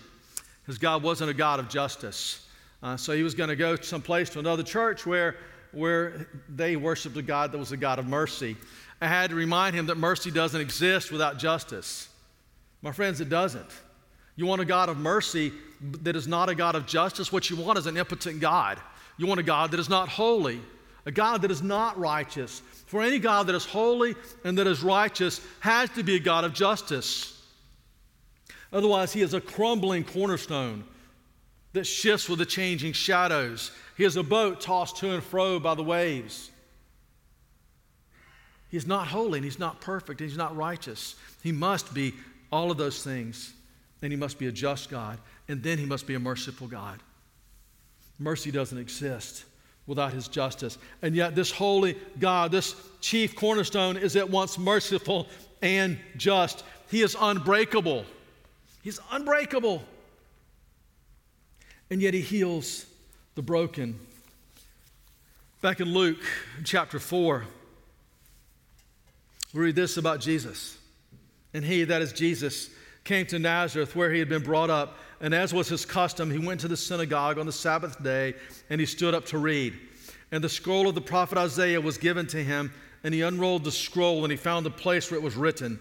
His 0.69 0.79
God 0.79 1.03
wasn't 1.03 1.31
a 1.31 1.35
God 1.35 1.59
of 1.59 1.69
justice. 1.69 2.47
Uh, 2.83 2.97
so 2.97 3.13
he 3.13 3.25
was 3.25 3.35
going 3.35 3.49
to 3.49 3.57
go 3.57 3.75
someplace 3.75 4.29
to 4.31 4.39
another 4.39 4.63
church 4.63 5.05
where, 5.05 5.37
where 5.73 6.29
they 6.49 6.77
worshiped 6.77 7.17
a 7.17 7.23
God 7.23 7.51
that 7.51 7.59
was 7.59 7.73
a 7.73 7.77
God 7.77 7.99
of 7.99 8.07
mercy. 8.07 8.57
I 9.01 9.09
had 9.09 9.31
to 9.31 9.37
remind 9.37 9.75
him 9.75 9.87
that 9.87 9.97
mercy 9.97 10.31
doesn't 10.31 10.61
exist 10.61 11.11
without 11.11 11.39
justice. 11.39 12.09
My 12.83 12.93
friends, 12.93 13.21
it 13.21 13.31
doesn't. 13.31 13.71
You 14.37 14.47
want 14.47 14.61
a 14.61 14.65
God 14.65 14.89
of 14.89 14.99
mercy 14.99 15.53
that 16.03 16.15
is 16.15 16.29
not 16.29 16.49
a 16.49 16.55
God 16.55 16.75
of 16.75 16.87
justice. 16.87 17.33
What 17.33 17.49
you 17.51 17.57
want 17.57 17.79
is 17.79 17.87
an 17.87 17.97
impotent 17.97 18.39
God. 18.41 18.79
You 19.17 19.27
want 19.27 19.41
a 19.41 19.45
God 19.45 19.71
that 19.71 19.81
is 19.81 19.89
not 19.89 20.09
holy, 20.09 20.61
a 21.07 21.11
God 21.11 21.43
that 21.43 21.51
is 21.51 21.63
not 21.63 21.99
righteous. 21.99 22.61
For 22.87 23.03
any 23.03 23.19
God 23.19 23.47
that 23.47 23.55
is 23.55 23.65
holy 23.65 24.15
and 24.45 24.59
that 24.59 24.67
is 24.67 24.83
righteous 24.83 25.41
has 25.61 25.89
to 25.91 26.03
be 26.03 26.17
a 26.17 26.21
God 26.21 26.45
of 26.45 26.53
justice. 26.53 27.38
Otherwise, 28.73 29.13
he 29.13 29.23
is 29.23 29.35
a 29.35 29.41
crumbling 29.41 30.05
cornerstone 30.05 30.85
that 31.73 31.85
shifts 31.85 32.29
with 32.29 32.39
the 32.39 32.47
changing 32.47 32.93
shadows. 32.93 33.71
He 33.97 34.05
is 34.05 34.17
a 34.17 34.23
boat 34.23 34.61
tossed 34.61 34.97
to 34.99 35.13
and 35.13 35.23
fro 35.23 35.59
by 35.59 35.75
the 35.75 35.83
waves. 35.83 36.51
He's 38.71 38.87
not 38.87 39.07
holy 39.07 39.39
and 39.39 39.45
he's 39.45 39.59
not 39.59 39.81
perfect 39.81 40.21
and 40.21 40.29
he's 40.29 40.39
not 40.39 40.57
righteous. 40.57 41.17
He 41.43 41.53
must 41.53 41.95
be 41.95 42.15
all 42.53 42.71
of 42.71 42.77
those 42.77 43.03
things. 43.03 43.55
And 44.03 44.13
he 44.13 44.17
must 44.17 44.39
be 44.39 44.47
a 44.47 44.53
just 44.53 44.91
God. 44.91 45.19
And 45.49 45.63
then 45.63 45.79
he 45.79 45.87
must 45.87 46.07
be 46.07 46.15
a 46.15 46.21
merciful 46.21 46.67
God. 46.67 47.01
Mercy 48.19 48.51
doesn't 48.51 48.79
exist 48.79 49.45
without 49.87 50.13
his 50.13 50.29
justice. 50.29 50.77
And 51.03 51.17
yet, 51.17 51.35
this 51.35 51.51
holy 51.51 51.97
God, 52.19 52.53
this 52.53 52.75
chief 53.01 53.35
cornerstone, 53.35 53.97
is 53.97 54.17
at 54.17 54.29
once 54.29 54.59
merciful 54.59 55.27
and 55.63 55.99
just. 56.17 56.63
He 56.91 57.03
is 57.03 57.17
unbreakable. 57.19 58.05
He's 58.83 59.01
unbreakable. 59.11 59.83
And 61.91 62.03
yet, 62.03 62.15
he 62.15 62.21
heals 62.21 62.87
the 63.35 63.43
broken. 63.43 63.99
Back 65.61 65.81
in 65.81 65.93
Luke 65.93 66.19
chapter 66.65 66.99
4, 66.99 67.45
we 69.55 69.61
read 69.61 69.75
this 69.75 69.97
about 69.97 70.21
Jesus. 70.21 70.77
And 71.55 71.65
he, 71.65 71.85
that 71.85 72.03
is 72.03 72.13
Jesus, 72.13 72.71
came 73.05 73.27
to 73.27 73.39
Nazareth 73.39 73.97
where 73.97 74.13
he 74.13 74.19
had 74.19 74.29
been 74.29 74.43
brought 74.43 74.71
up. 74.71 74.99
And 75.21 75.35
as 75.35 75.55
was 75.55 75.67
his 75.69 75.85
custom, 75.87 76.31
he 76.31 76.39
went 76.39 76.61
to 76.61 76.69
the 76.69 76.77
synagogue 76.77 77.39
on 77.39 77.47
the 77.47 77.53
Sabbath 77.53 78.03
day 78.03 78.35
and 78.71 78.81
he 78.81 78.87
stood 78.87 79.15
up 79.15 79.25
to 79.27 79.39
read. 79.39 79.75
And 80.31 80.45
the 80.45 80.49
scroll 80.49 80.89
of 80.89 80.95
the 80.95 81.01
prophet 81.01 81.39
Isaiah 81.39 81.81
was 81.81 81.97
given 81.97 82.27
to 82.29 82.45
him, 82.45 82.71
and 83.03 83.15
he 83.15 83.23
unrolled 83.23 83.65
the 83.65 83.73
scroll 83.73 84.25
and 84.25 84.31
he 84.31 84.37
found 84.37 84.67
the 84.67 84.71
place 84.71 85.11
where 85.11 85.19
it 85.19 85.23
was 85.23 85.37
written 85.37 85.79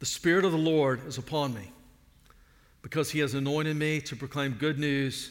The 0.00 0.06
Spirit 0.06 0.46
of 0.46 0.52
the 0.52 0.58
Lord 0.58 1.06
is 1.06 1.18
upon 1.18 1.54
me, 1.54 1.70
because 2.82 3.10
he 3.10 3.18
has 3.18 3.34
anointed 3.34 3.76
me 3.76 4.00
to 4.00 4.16
proclaim 4.16 4.52
good 4.52 4.78
news 4.78 5.30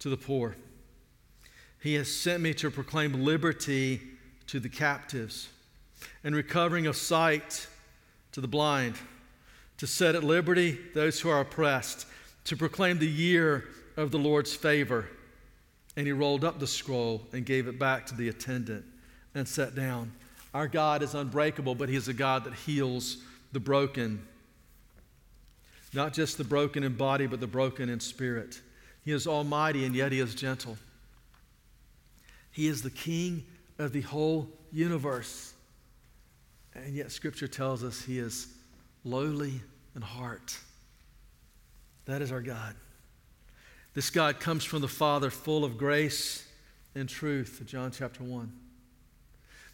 to 0.00 0.10
the 0.10 0.18
poor. 0.18 0.54
He 1.82 1.94
has 1.94 2.14
sent 2.14 2.42
me 2.42 2.52
to 2.54 2.70
proclaim 2.70 3.24
liberty 3.24 4.02
to 4.48 4.60
the 4.60 4.68
captives 4.68 5.48
and 6.22 6.34
recovering 6.34 6.86
of 6.86 6.94
sight 6.94 7.66
to 8.32 8.42
the 8.42 8.48
blind, 8.48 8.96
to 9.78 9.86
set 9.86 10.14
at 10.14 10.22
liberty 10.22 10.78
those 10.94 11.18
who 11.20 11.30
are 11.30 11.40
oppressed, 11.40 12.06
to 12.44 12.54
proclaim 12.54 12.98
the 12.98 13.06
year 13.06 13.64
of 13.96 14.10
the 14.10 14.18
Lord's 14.18 14.54
favor. 14.54 15.08
And 15.96 16.06
he 16.06 16.12
rolled 16.12 16.44
up 16.44 16.60
the 16.60 16.66
scroll 16.66 17.22
and 17.32 17.46
gave 17.46 17.66
it 17.66 17.78
back 17.78 18.04
to 18.06 18.14
the 18.14 18.28
attendant 18.28 18.84
and 19.34 19.48
sat 19.48 19.74
down. 19.74 20.12
Our 20.52 20.68
God 20.68 21.02
is 21.02 21.14
unbreakable, 21.14 21.74
but 21.74 21.88
he 21.88 21.96
is 21.96 22.08
a 22.08 22.14
God 22.14 22.44
that 22.44 22.52
heals 22.52 23.18
the 23.52 23.60
broken. 23.60 24.26
Not 25.92 26.12
just 26.12 26.38
the 26.38 26.44
broken 26.44 26.82
in 26.82 26.94
body, 26.94 27.26
but 27.26 27.40
the 27.40 27.46
broken 27.46 27.88
in 27.88 28.00
spirit. 28.00 28.60
He 29.04 29.12
is 29.12 29.26
almighty, 29.26 29.84
and 29.84 29.94
yet 29.94 30.12
he 30.12 30.20
is 30.20 30.34
gentle. 30.34 30.76
He 32.50 32.66
is 32.66 32.82
the 32.82 32.90
king 32.90 33.44
of 33.78 33.92
the 33.92 34.00
whole 34.00 34.48
universe. 34.72 35.52
And 36.74 36.94
yet, 36.94 37.12
Scripture 37.12 37.48
tells 37.48 37.84
us 37.84 38.02
He 38.02 38.18
is 38.18 38.48
lowly 39.04 39.60
in 39.94 40.02
heart. 40.02 40.58
That 42.06 42.22
is 42.22 42.32
our 42.32 42.40
God. 42.40 42.74
This 43.94 44.10
God 44.10 44.40
comes 44.40 44.64
from 44.64 44.82
the 44.82 44.88
Father, 44.88 45.30
full 45.30 45.64
of 45.64 45.78
grace 45.78 46.46
and 46.94 47.08
truth, 47.08 47.62
John 47.66 47.90
chapter 47.90 48.22
1. 48.22 48.52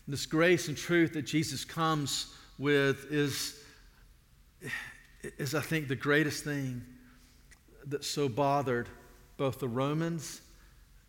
this 0.09 0.27
grace 0.27 0.69
and 0.69 0.77
truth 0.77 1.13
that 1.15 1.23
Jesus 1.23 1.65
comes 1.65 2.35
with 2.59 3.11
is, 3.11 3.62
is, 5.23 5.55
I 5.55 5.61
think, 5.61 5.89
the 5.89 5.97
greatest 5.97 6.45
thing 6.45 6.83
that 7.87 8.05
so 8.05 8.29
bothered 8.29 8.89
both 9.37 9.59
the 9.59 9.69
Romans 9.69 10.41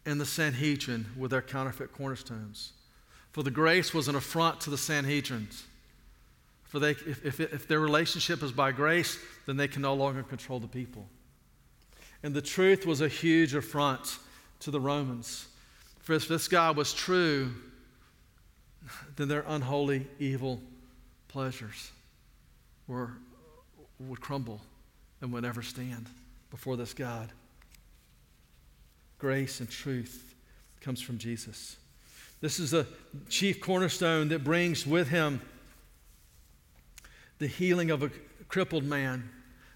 and 0.05 0.19
the 0.19 0.25
Sanhedrin 0.25 1.05
with 1.17 1.31
their 1.31 1.41
counterfeit 1.41 1.93
cornerstones. 1.93 2.73
For 3.31 3.43
the 3.43 3.51
grace 3.51 3.93
was 3.93 4.07
an 4.07 4.15
affront 4.15 4.61
to 4.61 4.69
the 4.69 4.77
Sanhedrins. 4.77 5.63
For 6.63 6.79
they, 6.79 6.91
if, 6.91 7.25
if, 7.25 7.39
if 7.39 7.67
their 7.67 7.79
relationship 7.79 8.41
is 8.41 8.51
by 8.51 8.71
grace, 8.71 9.19
then 9.45 9.57
they 9.57 9.67
can 9.67 9.81
no 9.81 9.93
longer 9.93 10.23
control 10.23 10.59
the 10.59 10.67
people. 10.67 11.07
And 12.23 12.33
the 12.33 12.41
truth 12.41 12.85
was 12.85 13.01
a 13.01 13.07
huge 13.07 13.53
affront 13.53 14.17
to 14.61 14.71
the 14.71 14.79
Romans. 14.79 15.47
For 16.01 16.13
if 16.13 16.27
this 16.27 16.47
God 16.47 16.75
was 16.75 16.93
true, 16.93 17.51
then 19.15 19.27
their 19.27 19.43
unholy, 19.47 20.07
evil 20.19 20.61
pleasures 21.27 21.91
were, 22.87 23.13
would 24.09 24.21
crumble 24.21 24.61
and 25.21 25.31
would 25.33 25.43
never 25.43 25.61
stand 25.61 26.07
before 26.49 26.77
this 26.77 26.93
God. 26.93 27.31
Grace 29.17 29.59
and 29.59 29.69
truth 29.69 30.35
comes 30.81 31.01
from 31.01 31.17
Jesus. 31.17 31.77
This 32.41 32.59
is 32.59 32.71
the 32.71 32.85
chief 33.29 33.61
cornerstone 33.61 34.29
that 34.29 34.43
brings 34.43 34.85
with 34.85 35.07
him 35.07 35.41
the 37.39 37.47
healing 37.47 37.89
of 37.89 38.03
a 38.03 38.11
crippled 38.47 38.83
man 38.83 39.29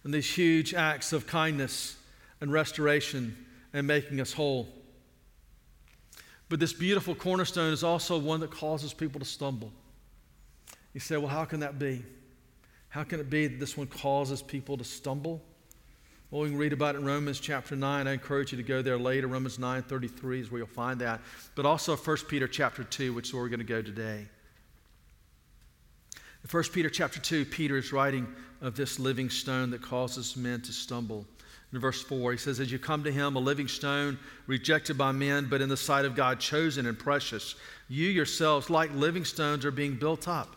and 0.04 0.14
these 0.14 0.30
huge 0.30 0.74
acts 0.74 1.14
of 1.14 1.28
kindness 1.28 1.98
and 2.42 2.52
restoration 2.52 3.46
and 3.74 3.88
making 3.88 4.22
us 4.22 4.34
whole. 4.34 4.68
But 6.50 6.60
this 6.60 6.74
beautiful 6.74 7.16
cornerstone 7.16 7.74
is 7.74 7.84
also 7.84 8.18
one 8.18 8.40
that 8.42 8.52
causes 8.52 8.94
people 8.94 9.20
to 9.20 9.26
stumble. 9.26 9.72
You 10.94 11.00
say, 11.00 11.18
well, 11.18 11.28
how 11.28 11.46
can 11.46 11.60
that 11.62 11.78
be? 11.78 12.04
How 12.90 13.04
can 13.04 13.20
it 13.20 13.30
be 13.30 13.48
that 13.48 13.60
this 13.60 13.78
one 13.78 13.88
causes 13.88 14.42
people 14.42 14.78
to 14.78 14.84
stumble? 14.84 15.44
Well, 16.30 16.42
we 16.42 16.50
can 16.50 16.58
read 16.58 16.74
about 16.74 16.96
it 16.96 17.00
in 17.00 17.06
Romans 17.06 17.40
chapter 17.40 17.76
9. 17.76 18.06
I 18.06 18.12
encourage 18.12 18.52
you 18.52 18.58
to 18.58 18.64
go 18.64 18.82
there 18.82 18.98
later. 18.98 19.28
Romans 19.28 19.60
9 19.60 19.84
33 19.84 20.42
is 20.42 20.52
where 20.52 20.60
you'll 20.60 20.68
find 20.68 21.00
that. 21.00 21.22
But 21.56 21.66
also 21.66 21.96
1 21.96 22.18
Peter 22.28 22.48
chapter 22.48 22.84
2, 22.84 23.14
which 23.14 23.30
is 23.30 23.34
where 23.34 23.44
we're 23.44 23.50
going 23.50 23.60
to 23.60 23.66
go 23.66 23.82
today. 23.82 24.28
In 26.44 26.50
1 26.50 26.64
Peter 26.74 26.90
chapter 26.90 27.20
2, 27.20 27.46
Peter 27.46 27.78
is 27.78 27.94
writing 27.94 28.28
of 28.60 28.76
this 28.76 29.00
living 29.00 29.30
stone 29.30 29.70
that 29.70 29.82
causes 29.82 30.36
men 30.36 30.62
to 30.62 30.74
stumble. 30.74 31.26
In 31.72 31.80
verse 31.80 32.02
4, 32.02 32.34
he 32.34 32.38
says, 32.38 32.60
As 32.60 32.72
you 32.72 32.80
come 32.80 33.04
to 33.06 33.12
him, 33.12 33.36
a 33.36 33.40
living 33.40 33.68
stone, 33.70 34.20
rejected 34.48 34.98
by 34.98 35.14
men, 35.14 35.48
but 35.50 35.62
in 35.62 35.70
the 35.70 35.78
sight 35.78 36.06
of 36.06 36.16
God, 36.16 36.40
chosen 36.42 36.88
and 36.88 36.98
precious, 36.98 37.56
you 37.88 38.08
yourselves, 38.10 38.70
like 38.70 38.94
living 38.94 39.26
stones, 39.26 39.64
are 39.64 39.72
being 39.72 39.96
built 39.96 40.28
up 40.28 40.57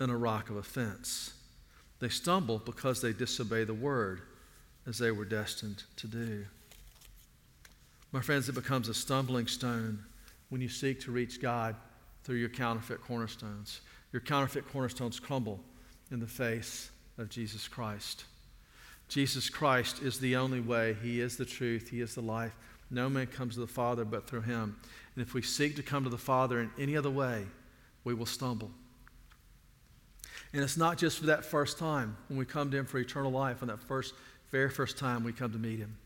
and 0.00 0.10
a 0.10 0.16
rock 0.16 0.50
of 0.50 0.56
offense. 0.56 1.34
They 2.00 2.08
stumble 2.08 2.58
because 2.58 3.00
they 3.00 3.12
disobey 3.12 3.64
the 3.64 3.74
word 3.74 4.22
as 4.86 4.98
they 4.98 5.12
were 5.12 5.24
destined 5.24 5.84
to 5.96 6.08
do. 6.08 6.46
My 8.10 8.20
friends, 8.20 8.48
it 8.48 8.54
becomes 8.54 8.88
a 8.88 8.94
stumbling 8.94 9.46
stone 9.46 10.02
when 10.48 10.60
you 10.60 10.68
seek 10.68 11.00
to 11.02 11.12
reach 11.12 11.40
God 11.40 11.76
through 12.24 12.36
your 12.36 12.48
counterfeit 12.48 13.00
cornerstones 13.02 13.82
your 14.12 14.20
counterfeit 14.20 14.68
cornerstones 14.68 15.20
crumble 15.20 15.60
in 16.10 16.20
the 16.20 16.26
face 16.26 16.90
of 17.18 17.28
Jesus 17.28 17.68
Christ. 17.68 18.24
Jesus 19.08 19.48
Christ 19.48 20.02
is 20.02 20.18
the 20.18 20.36
only 20.36 20.60
way. 20.60 20.96
He 21.02 21.20
is 21.20 21.36
the 21.36 21.44
truth. 21.44 21.90
He 21.90 22.00
is 22.00 22.14
the 22.14 22.20
life. 22.20 22.52
No 22.90 23.08
man 23.08 23.26
comes 23.26 23.54
to 23.54 23.60
the 23.60 23.66
Father 23.66 24.04
but 24.04 24.28
through 24.28 24.42
him. 24.42 24.76
And 25.14 25.24
if 25.24 25.34
we 25.34 25.42
seek 25.42 25.76
to 25.76 25.82
come 25.82 26.04
to 26.04 26.10
the 26.10 26.18
Father 26.18 26.60
in 26.60 26.70
any 26.78 26.96
other 26.96 27.10
way, 27.10 27.46
we 28.04 28.14
will 28.14 28.26
stumble. 28.26 28.70
And 30.52 30.62
it's 30.62 30.76
not 30.76 30.98
just 30.98 31.18
for 31.18 31.26
that 31.26 31.44
first 31.44 31.78
time 31.78 32.16
when 32.28 32.38
we 32.38 32.44
come 32.44 32.70
to 32.70 32.76
him 32.76 32.86
for 32.86 32.98
eternal 32.98 33.30
life, 33.30 33.62
on 33.62 33.68
that 33.68 33.80
first, 33.80 34.14
very 34.50 34.68
first 34.68 34.98
time 34.98 35.22
we 35.22 35.32
come 35.32 35.52
to 35.52 35.58
meet 35.58 35.78
him. 35.78 35.96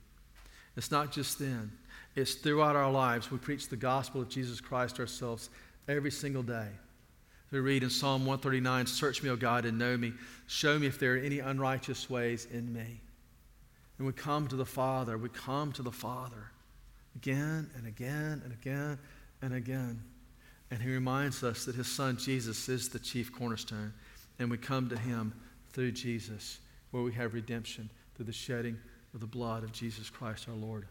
It's 0.77 0.91
not 0.91 1.13
just 1.13 1.39
then, 1.39 1.73
it's 2.15 2.35
throughout 2.35 2.77
our 2.77 2.91
lives. 2.91 3.31
We 3.31 3.39
preach 3.39 3.69
the 3.69 3.77
gospel 3.77 4.21
of 4.21 4.29
Jesus 4.29 4.61
Christ 4.61 5.01
ourselves 5.01 5.51
every 5.89 6.11
single 6.11 6.43
day. 6.43 6.69
We 7.51 7.61
read 7.61 7.85
in 7.85 7.91
Psalm 7.91 8.23
139 8.23 8.87
Search 8.87 9.23
me, 9.23 9.31
O 9.31 9.37
God, 9.37 9.65
and 9.65 9.79
know 9.79 9.97
me. 9.97 10.13
Show 10.47 10.79
me 10.79 10.87
if 10.87 10.99
there 10.99 11.15
are 11.15 11.19
any 11.19 11.39
unrighteous 11.39 12.11
ways 12.11 12.47
in 12.53 12.73
me. 12.73 13.01
And 13.99 14.07
we 14.07 14.13
come 14.13 14.49
to 14.49 14.57
the 14.57 14.67
Father. 14.67 15.17
We 15.17 15.29
come 15.29 15.73
to 15.73 15.83
the 15.83 15.93
Father 15.93 16.51
again 17.15 17.71
and 17.77 17.87
again 17.87 18.43
and 18.43 18.53
again 18.53 18.99
and 19.41 19.55
again. 19.55 20.03
And 20.71 20.83
He 20.83 20.91
reminds 20.91 21.45
us 21.45 21.65
that 21.67 21.77
His 21.77 21.87
Son 21.87 22.17
Jesus 22.17 22.69
is 22.69 22.89
the 22.89 22.99
chief 22.99 23.33
cornerstone. 23.33 23.93
And 24.39 24.51
we 24.51 24.57
come 24.57 24.89
to 24.89 24.99
Him 24.99 25.33
through 25.73 25.93
Jesus, 25.93 26.59
where 26.91 27.03
we 27.03 27.13
have 27.13 27.35
redemption 27.35 27.91
through 28.15 28.27
the 28.27 28.33
shedding 28.33 28.79
of 29.13 29.21
the 29.21 29.27
blood 29.27 29.65
of 29.65 29.73
Jesus 29.73 30.11
Christ 30.11 30.49
our 30.49 30.55
Lord. 30.55 30.87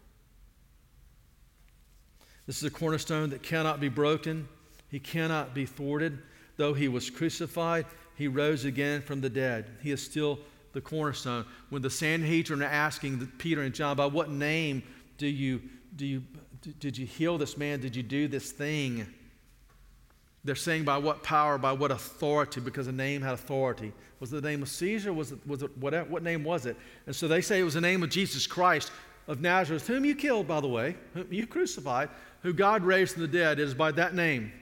This 2.46 2.58
is 2.58 2.64
a 2.64 2.70
cornerstone 2.70 3.30
that 3.30 3.42
cannot 3.42 3.80
be 3.80 3.88
broken, 3.88 4.48
He 4.88 5.00
cannot 5.00 5.54
be 5.54 5.66
thwarted. 5.66 6.18
Though 6.56 6.74
he 6.74 6.88
was 6.88 7.10
crucified, 7.10 7.86
he 8.16 8.28
rose 8.28 8.64
again 8.64 9.02
from 9.02 9.20
the 9.20 9.30
dead. 9.30 9.70
He 9.82 9.90
is 9.90 10.02
still 10.02 10.38
the 10.72 10.80
cornerstone. 10.80 11.44
When 11.70 11.82
the 11.82 11.90
Sanhedrin 11.90 12.62
are 12.62 12.66
asking 12.66 13.26
Peter 13.38 13.62
and 13.62 13.74
John, 13.74 13.96
by 13.96 14.06
what 14.06 14.30
name 14.30 14.82
do 15.18 15.26
you, 15.26 15.62
do 15.96 16.06
you, 16.06 16.22
did 16.78 16.96
you 16.96 17.06
heal 17.06 17.38
this 17.38 17.56
man? 17.56 17.80
Did 17.80 17.96
you 17.96 18.02
do 18.02 18.28
this 18.28 18.52
thing? 18.52 19.06
They're 20.44 20.54
saying 20.54 20.84
by 20.84 20.98
what 20.98 21.22
power, 21.22 21.56
by 21.56 21.72
what 21.72 21.90
authority, 21.90 22.60
because 22.60 22.86
the 22.86 22.92
name 22.92 23.22
had 23.22 23.32
authority. 23.32 23.92
Was 24.20 24.30
the 24.30 24.40
name 24.40 24.62
of 24.62 24.68
Caesar? 24.68 25.12
Was 25.12 25.32
it, 25.32 25.38
was 25.46 25.62
it 25.62 25.76
whatever, 25.78 26.08
what 26.10 26.22
name 26.22 26.44
was 26.44 26.66
it? 26.66 26.76
And 27.06 27.16
so 27.16 27.26
they 27.28 27.40
say 27.40 27.60
it 27.60 27.64
was 27.64 27.74
the 27.74 27.80
name 27.80 28.02
of 28.02 28.10
Jesus 28.10 28.46
Christ 28.46 28.92
of 29.26 29.40
Nazareth, 29.40 29.86
whom 29.86 30.04
you 30.04 30.14
killed, 30.14 30.46
by 30.46 30.60
the 30.60 30.68
way, 30.68 30.96
whom 31.14 31.26
you 31.30 31.46
crucified, 31.46 32.10
who 32.42 32.52
God 32.52 32.82
raised 32.82 33.14
from 33.14 33.22
the 33.22 33.28
dead. 33.28 33.58
It 33.58 33.64
is 33.64 33.74
by 33.74 33.92
that 33.92 34.14
name 34.14 34.52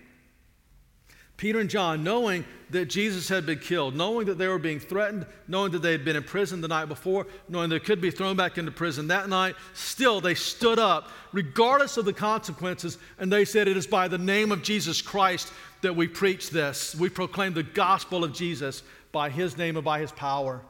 Peter 1.42 1.58
and 1.58 1.68
John, 1.68 2.04
knowing 2.04 2.44
that 2.70 2.84
Jesus 2.84 3.28
had 3.28 3.44
been 3.44 3.58
killed, 3.58 3.96
knowing 3.96 4.26
that 4.26 4.38
they 4.38 4.46
were 4.46 4.60
being 4.60 4.78
threatened, 4.78 5.26
knowing 5.48 5.72
that 5.72 5.82
they 5.82 5.90
had 5.90 6.04
been 6.04 6.14
in 6.14 6.22
prison 6.22 6.60
the 6.60 6.68
night 6.68 6.84
before, 6.84 7.26
knowing 7.48 7.68
they 7.68 7.80
could 7.80 8.00
be 8.00 8.12
thrown 8.12 8.36
back 8.36 8.58
into 8.58 8.70
prison 8.70 9.08
that 9.08 9.28
night, 9.28 9.56
still 9.74 10.20
they 10.20 10.36
stood 10.36 10.78
up, 10.78 11.08
regardless 11.32 11.96
of 11.96 12.04
the 12.04 12.12
consequences, 12.12 12.96
and 13.18 13.32
they 13.32 13.44
said, 13.44 13.66
It 13.66 13.76
is 13.76 13.88
by 13.88 14.06
the 14.06 14.18
name 14.18 14.52
of 14.52 14.62
Jesus 14.62 15.02
Christ 15.02 15.52
that 15.80 15.96
we 15.96 16.06
preach 16.06 16.50
this. 16.50 16.94
We 16.94 17.08
proclaim 17.08 17.54
the 17.54 17.64
gospel 17.64 18.22
of 18.22 18.32
Jesus 18.32 18.84
by 19.10 19.28
his 19.28 19.58
name 19.58 19.76
and 19.76 19.84
by 19.84 19.98
his 19.98 20.12
power. 20.12 20.60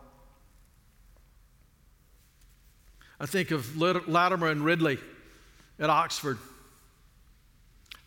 I 3.20 3.26
think 3.26 3.50
of 3.50 3.76
Latimer 3.76 4.48
and 4.48 4.64
Ridley 4.64 4.96
at 5.78 5.90
Oxford. 5.90 6.38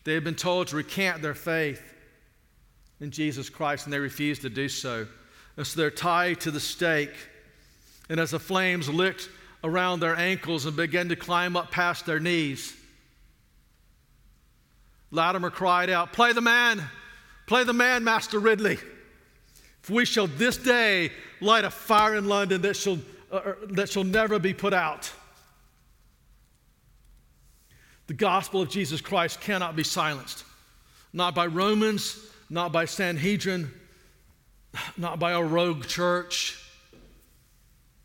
They 0.02 0.14
had 0.14 0.24
been 0.24 0.34
told 0.34 0.66
to 0.68 0.76
recant 0.76 1.22
their 1.22 1.36
faith 1.36 1.80
in 3.00 3.10
Jesus 3.10 3.50
Christ, 3.50 3.84
and 3.84 3.92
they 3.92 3.98
refuse 3.98 4.38
to 4.40 4.50
do 4.50 4.68
so. 4.68 5.06
And 5.56 5.66
so 5.66 5.80
they're 5.80 5.90
tied 5.90 6.40
to 6.42 6.50
the 6.50 6.60
stake. 6.60 7.14
And 8.08 8.20
as 8.20 8.30
the 8.30 8.38
flames 8.38 8.88
licked 8.88 9.28
around 9.64 10.00
their 10.00 10.16
ankles 10.16 10.66
and 10.66 10.76
began 10.76 11.08
to 11.08 11.16
climb 11.16 11.56
up 11.56 11.70
past 11.70 12.06
their 12.06 12.20
knees, 12.20 12.76
Latimer 15.10 15.50
cried 15.50 15.90
out, 15.90 16.12
Play 16.12 16.32
the 16.32 16.40
man! 16.40 16.82
Play 17.46 17.64
the 17.64 17.72
man, 17.72 18.02
Master 18.02 18.38
Ridley! 18.38 18.78
For 19.82 19.92
we 19.92 20.04
shall 20.04 20.26
this 20.26 20.56
day 20.56 21.12
light 21.40 21.64
a 21.64 21.70
fire 21.70 22.16
in 22.16 22.26
London 22.26 22.62
that 22.62 22.74
shall, 22.74 22.98
uh, 23.30 23.36
uh 23.36 23.54
that 23.70 23.88
shall 23.88 24.04
never 24.04 24.38
be 24.38 24.52
put 24.52 24.74
out. 24.74 25.12
The 28.08 28.14
gospel 28.14 28.62
of 28.62 28.68
Jesus 28.68 29.00
Christ 29.00 29.40
cannot 29.40 29.76
be 29.76 29.82
silenced, 29.82 30.44
not 31.12 31.34
by 31.34 31.46
Romans, 31.46 32.18
not 32.48 32.72
by 32.72 32.84
Sanhedrin, 32.84 33.72
not 34.96 35.18
by 35.18 35.32
a 35.32 35.42
rogue 35.42 35.86
church, 35.86 36.62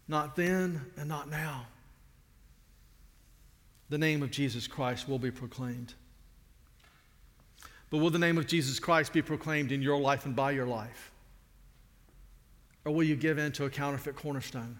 not 0.07 0.35
then 0.35 0.81
and 0.97 1.07
not 1.07 1.29
now. 1.29 1.67
The 3.89 3.97
name 3.97 4.23
of 4.23 4.31
Jesus 4.31 4.67
Christ 4.67 5.07
will 5.07 5.19
be 5.19 5.31
proclaimed. 5.31 5.93
But 7.89 7.97
will 7.97 8.09
the 8.09 8.19
name 8.19 8.37
of 8.37 8.47
Jesus 8.47 8.79
Christ 8.79 9.11
be 9.11 9.21
proclaimed 9.21 9.71
in 9.71 9.81
your 9.81 9.99
life 9.99 10.25
and 10.25 10.35
by 10.35 10.51
your 10.51 10.65
life? 10.65 11.11
Or 12.85 12.93
will 12.93 13.03
you 13.03 13.15
give 13.15 13.37
in 13.37 13.51
to 13.53 13.65
a 13.65 13.69
counterfeit 13.69 14.15
cornerstone? 14.15 14.79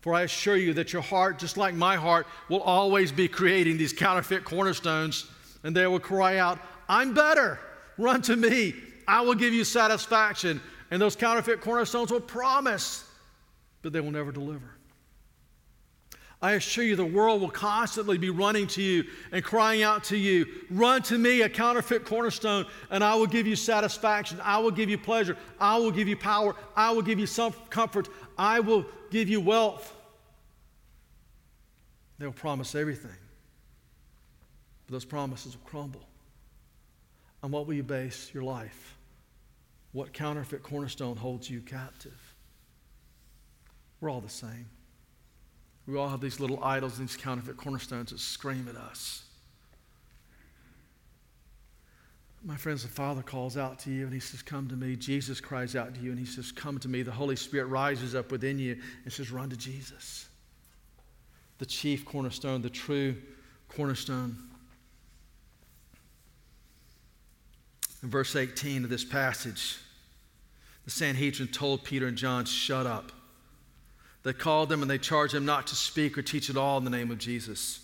For 0.00 0.14
I 0.14 0.22
assure 0.22 0.56
you 0.56 0.72
that 0.74 0.92
your 0.92 1.02
heart, 1.02 1.38
just 1.38 1.56
like 1.56 1.74
my 1.74 1.96
heart, 1.96 2.26
will 2.48 2.60
always 2.60 3.12
be 3.12 3.28
creating 3.28 3.76
these 3.76 3.92
counterfeit 3.92 4.44
cornerstones, 4.44 5.30
and 5.62 5.74
they 5.74 5.86
will 5.86 6.00
cry 6.00 6.36
out, 6.38 6.58
I'm 6.88 7.12
better. 7.12 7.58
Run 7.98 8.22
to 8.22 8.36
me. 8.36 8.74
I 9.10 9.22
will 9.22 9.34
give 9.34 9.52
you 9.52 9.64
satisfaction. 9.64 10.60
And 10.92 11.02
those 11.02 11.16
counterfeit 11.16 11.60
cornerstones 11.60 12.12
will 12.12 12.20
promise, 12.20 13.04
but 13.82 13.92
they 13.92 14.00
will 14.00 14.12
never 14.12 14.30
deliver. 14.30 14.76
I 16.40 16.52
assure 16.52 16.84
you, 16.84 16.94
the 16.96 17.04
world 17.04 17.40
will 17.40 17.50
constantly 17.50 18.18
be 18.18 18.30
running 18.30 18.68
to 18.68 18.82
you 18.82 19.04
and 19.32 19.44
crying 19.44 19.82
out 19.82 20.04
to 20.04 20.16
you, 20.16 20.46
Run 20.70 21.02
to 21.02 21.18
me, 21.18 21.42
a 21.42 21.48
counterfeit 21.48 22.06
cornerstone, 22.06 22.66
and 22.88 23.04
I 23.04 23.16
will 23.16 23.26
give 23.26 23.46
you 23.46 23.56
satisfaction. 23.56 24.40
I 24.42 24.58
will 24.58 24.70
give 24.70 24.88
you 24.88 24.96
pleasure. 24.96 25.36
I 25.58 25.76
will 25.76 25.90
give 25.90 26.08
you 26.08 26.16
power. 26.16 26.54
I 26.76 26.92
will 26.92 27.02
give 27.02 27.18
you 27.18 27.26
some 27.26 27.52
comfort. 27.68 28.08
I 28.38 28.60
will 28.60 28.86
give 29.10 29.28
you 29.28 29.40
wealth. 29.40 29.92
They 32.18 32.26
will 32.26 32.32
promise 32.32 32.74
everything, 32.74 33.10
but 34.86 34.92
those 34.92 35.04
promises 35.04 35.56
will 35.56 35.68
crumble. 35.68 36.06
On 37.42 37.50
what 37.50 37.66
will 37.66 37.74
you 37.74 37.82
base 37.82 38.30
your 38.32 38.44
life? 38.44 38.96
What 39.92 40.12
counterfeit 40.12 40.62
cornerstone 40.62 41.16
holds 41.16 41.50
you 41.50 41.60
captive? 41.60 42.18
We're 44.00 44.10
all 44.10 44.20
the 44.20 44.28
same. 44.28 44.66
We 45.86 45.98
all 45.98 46.08
have 46.08 46.20
these 46.20 46.38
little 46.38 46.62
idols, 46.62 46.98
these 46.98 47.16
counterfeit 47.16 47.56
cornerstones 47.56 48.10
that 48.10 48.20
scream 48.20 48.68
at 48.68 48.76
us. 48.76 49.24
My 52.42 52.56
friends, 52.56 52.82
the 52.82 52.88
Father 52.88 53.22
calls 53.22 53.58
out 53.58 53.78
to 53.80 53.90
you 53.90 54.04
and 54.04 54.14
He 54.14 54.20
says, 54.20 54.40
Come 54.40 54.68
to 54.68 54.76
me. 54.76 54.96
Jesus 54.96 55.40
cries 55.40 55.76
out 55.76 55.94
to 55.94 56.00
you 56.00 56.10
and 56.10 56.18
He 56.18 56.24
says, 56.24 56.52
Come 56.52 56.78
to 56.78 56.88
me. 56.88 57.02
The 57.02 57.10
Holy 57.10 57.36
Spirit 57.36 57.66
rises 57.66 58.14
up 58.14 58.30
within 58.30 58.58
you 58.58 58.78
and 59.04 59.12
says, 59.12 59.30
Run 59.30 59.50
to 59.50 59.56
Jesus. 59.56 60.28
The 61.58 61.66
chief 61.66 62.06
cornerstone, 62.06 62.62
the 62.62 62.70
true 62.70 63.16
cornerstone. 63.68 64.38
In 68.02 68.10
verse 68.10 68.34
18 68.34 68.84
of 68.84 68.90
this 68.90 69.04
passage, 69.04 69.78
the 70.84 70.90
Sanhedrin 70.90 71.48
told 71.48 71.84
Peter 71.84 72.06
and 72.06 72.16
John, 72.16 72.44
Shut 72.44 72.86
up. 72.86 73.12
They 74.22 74.32
called 74.32 74.68
them 74.68 74.82
and 74.82 74.90
they 74.90 74.98
charged 74.98 75.34
them 75.34 75.46
not 75.46 75.66
to 75.68 75.74
speak 75.74 76.18
or 76.18 76.22
teach 76.22 76.50
at 76.50 76.56
all 76.56 76.78
in 76.78 76.84
the 76.84 76.90
name 76.90 77.10
of 77.10 77.18
Jesus. 77.18 77.80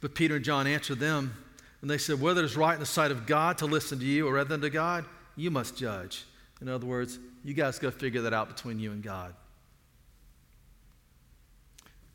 But 0.00 0.14
Peter 0.14 0.36
and 0.36 0.44
John 0.44 0.66
answered 0.66 0.98
them, 1.00 1.34
and 1.80 1.90
they 1.90 1.98
said, 1.98 2.20
Whether 2.20 2.42
it 2.42 2.46
is 2.46 2.56
right 2.56 2.74
in 2.74 2.80
the 2.80 2.86
sight 2.86 3.10
of 3.10 3.26
God 3.26 3.58
to 3.58 3.66
listen 3.66 3.98
to 3.98 4.04
you 4.04 4.26
or 4.28 4.34
rather 4.34 4.48
than 4.48 4.62
to 4.62 4.70
God, 4.70 5.04
you 5.36 5.50
must 5.50 5.76
judge. 5.76 6.24
In 6.60 6.68
other 6.68 6.86
words, 6.86 7.18
you 7.42 7.52
guys 7.52 7.78
go 7.78 7.90
figure 7.90 8.22
that 8.22 8.32
out 8.32 8.48
between 8.48 8.78
you 8.78 8.92
and 8.92 9.02
God. 9.02 9.34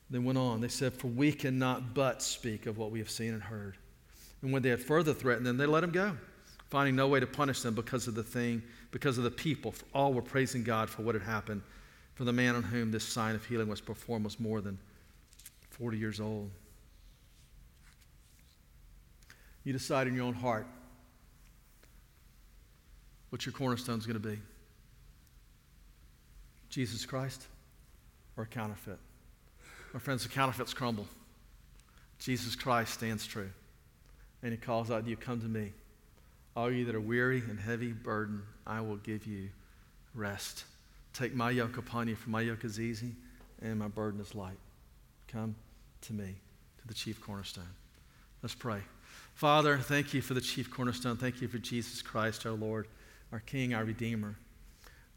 They 0.09 0.19
went 0.19 0.39
on. 0.39 0.61
They 0.61 0.69
said, 0.69 0.93
For 0.93 1.07
we 1.07 1.31
cannot 1.31 1.93
but 1.93 2.23
speak 2.23 2.65
of 2.65 2.77
what 2.77 2.89
we 2.89 2.99
have 2.99 3.11
seen 3.11 3.33
and 3.33 3.43
heard. 3.43 3.77
And 4.41 4.53
when 4.53 4.61
they 4.61 4.69
had 4.69 4.81
further 4.81 5.13
threatened 5.13 5.45
them, 5.45 5.57
they 5.57 5.65
let 5.65 5.83
him 5.83 5.91
go, 5.91 6.15
finding 6.69 6.95
no 6.95 7.07
way 7.07 7.19
to 7.19 7.27
punish 7.27 7.61
them 7.61 7.73
because 7.73 8.07
of 8.07 8.15
the 8.15 8.23
thing, 8.23 8.63
because 8.91 9.17
of 9.17 9.23
the 9.23 9.31
people. 9.31 9.73
All 9.93 10.13
were 10.13 10.21
praising 10.21 10.63
God 10.63 10.89
for 10.89 11.01
what 11.01 11.15
had 11.15 11.23
happened. 11.23 11.61
For 12.15 12.23
the 12.23 12.33
man 12.33 12.55
on 12.55 12.63
whom 12.63 12.91
this 12.91 13.03
sign 13.03 13.35
of 13.35 13.45
healing 13.45 13.67
was 13.67 13.81
performed 13.81 14.25
was 14.25 14.39
more 14.39 14.61
than 14.61 14.77
40 15.71 15.97
years 15.97 16.19
old. 16.19 16.51
You 19.63 19.73
decide 19.73 20.07
in 20.07 20.15
your 20.15 20.25
own 20.25 20.33
heart 20.33 20.67
what 23.29 23.45
your 23.45 23.53
cornerstone 23.53 23.99
is 23.99 24.05
going 24.05 24.21
to 24.21 24.27
be 24.27 24.39
Jesus 26.69 27.05
Christ 27.05 27.45
or 28.37 28.43
a 28.43 28.47
counterfeit. 28.47 28.99
My 29.93 29.99
friends, 29.99 30.23
the 30.23 30.29
counterfeits 30.29 30.73
crumble. 30.73 31.07
Jesus 32.19 32.55
Christ 32.55 32.93
stands 32.93 33.25
true. 33.25 33.49
And 34.41 34.51
he 34.51 34.57
calls 34.57 34.89
out 34.89 35.03
to 35.03 35.09
you, 35.09 35.17
Come 35.17 35.41
to 35.41 35.47
me. 35.47 35.71
All 36.55 36.71
you 36.71 36.85
that 36.85 36.95
are 36.95 37.01
weary 37.01 37.39
and 37.39 37.59
heavy 37.59 37.91
burden, 37.91 38.41
I 38.65 38.81
will 38.81 38.97
give 38.97 39.25
you 39.25 39.49
rest. 40.13 40.65
Take 41.13 41.33
my 41.33 41.51
yoke 41.51 41.77
upon 41.77 42.07
you, 42.07 42.15
for 42.15 42.29
my 42.29 42.41
yoke 42.41 42.63
is 42.65 42.79
easy 42.79 43.15
and 43.61 43.77
my 43.77 43.87
burden 43.87 44.19
is 44.19 44.35
light. 44.35 44.57
Come 45.27 45.55
to 46.01 46.13
me, 46.13 46.35
to 46.79 46.87
the 46.87 46.93
chief 46.93 47.21
cornerstone. 47.21 47.63
Let's 48.41 48.55
pray. 48.55 48.81
Father, 49.35 49.77
thank 49.77 50.13
you 50.13 50.21
for 50.21 50.33
the 50.33 50.41
chief 50.41 50.71
cornerstone. 50.71 51.17
Thank 51.17 51.41
you 51.41 51.47
for 51.47 51.57
Jesus 51.57 52.01
Christ, 52.01 52.45
our 52.45 52.53
Lord, 52.53 52.87
our 53.31 53.39
King, 53.39 53.73
our 53.73 53.83
Redeemer. 53.83 54.35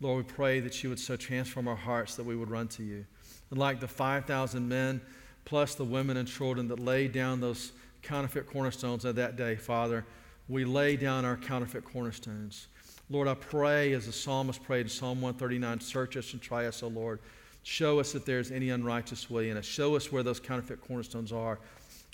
Lord, 0.01 0.27
we 0.27 0.33
pray 0.33 0.61
that 0.61 0.83
you 0.83 0.91
would 0.91 0.99
so 0.99 1.17
transform 1.17 1.69
our 1.69 1.77
hearts 1.77 2.17
that 2.17 2.25
we 2.25 2.37
would 2.37 2.51
run 2.51 2.69
to 2.69 2.83
you. 2.83 3.05
And 3.51 3.59
like 3.59 3.81
the 3.81 3.89
5,000 3.89 4.69
men, 4.69 5.01
plus 5.45 5.75
the 5.75 5.85
women 5.85 6.17
and 6.17 6.27
children 6.27 6.69
that 6.69 6.81
laid 6.81 7.13
down 7.13 7.41
those 7.41 7.73
counterfeit 8.03 8.47
cornerstones 8.47 9.05
of 9.05 9.17
that 9.17 9.37
day, 9.37 9.57
Father, 9.57 10.05
we 10.49 10.65
lay 10.65 10.97
down 10.97 11.25
our 11.25 11.37
counterfeit 11.37 11.85
cornerstones. 11.85 12.67
Lord, 13.09 13.29
I 13.29 13.35
pray 13.35 13.93
as 13.93 14.07
the 14.07 14.13
psalmist 14.13 14.63
prayed 14.63 14.83
in 14.83 14.89
Psalm 14.89 15.21
139 15.21 15.81
search 15.81 16.17
us 16.17 16.33
and 16.33 16.43
try 16.43 16.67
us, 16.67 16.83
O 16.83 16.89
Lord. 16.89 17.21
Show 17.63 18.01
us 18.01 18.15
if 18.15 18.25
there's 18.25 18.51
any 18.51 18.71
unrighteous 18.71 19.31
way 19.31 19.51
in 19.51 19.57
us. 19.57 19.65
Show 19.65 19.95
us 19.95 20.11
where 20.11 20.23
those 20.23 20.41
counterfeit 20.41 20.81
cornerstones 20.81 21.33
are. 21.33 21.61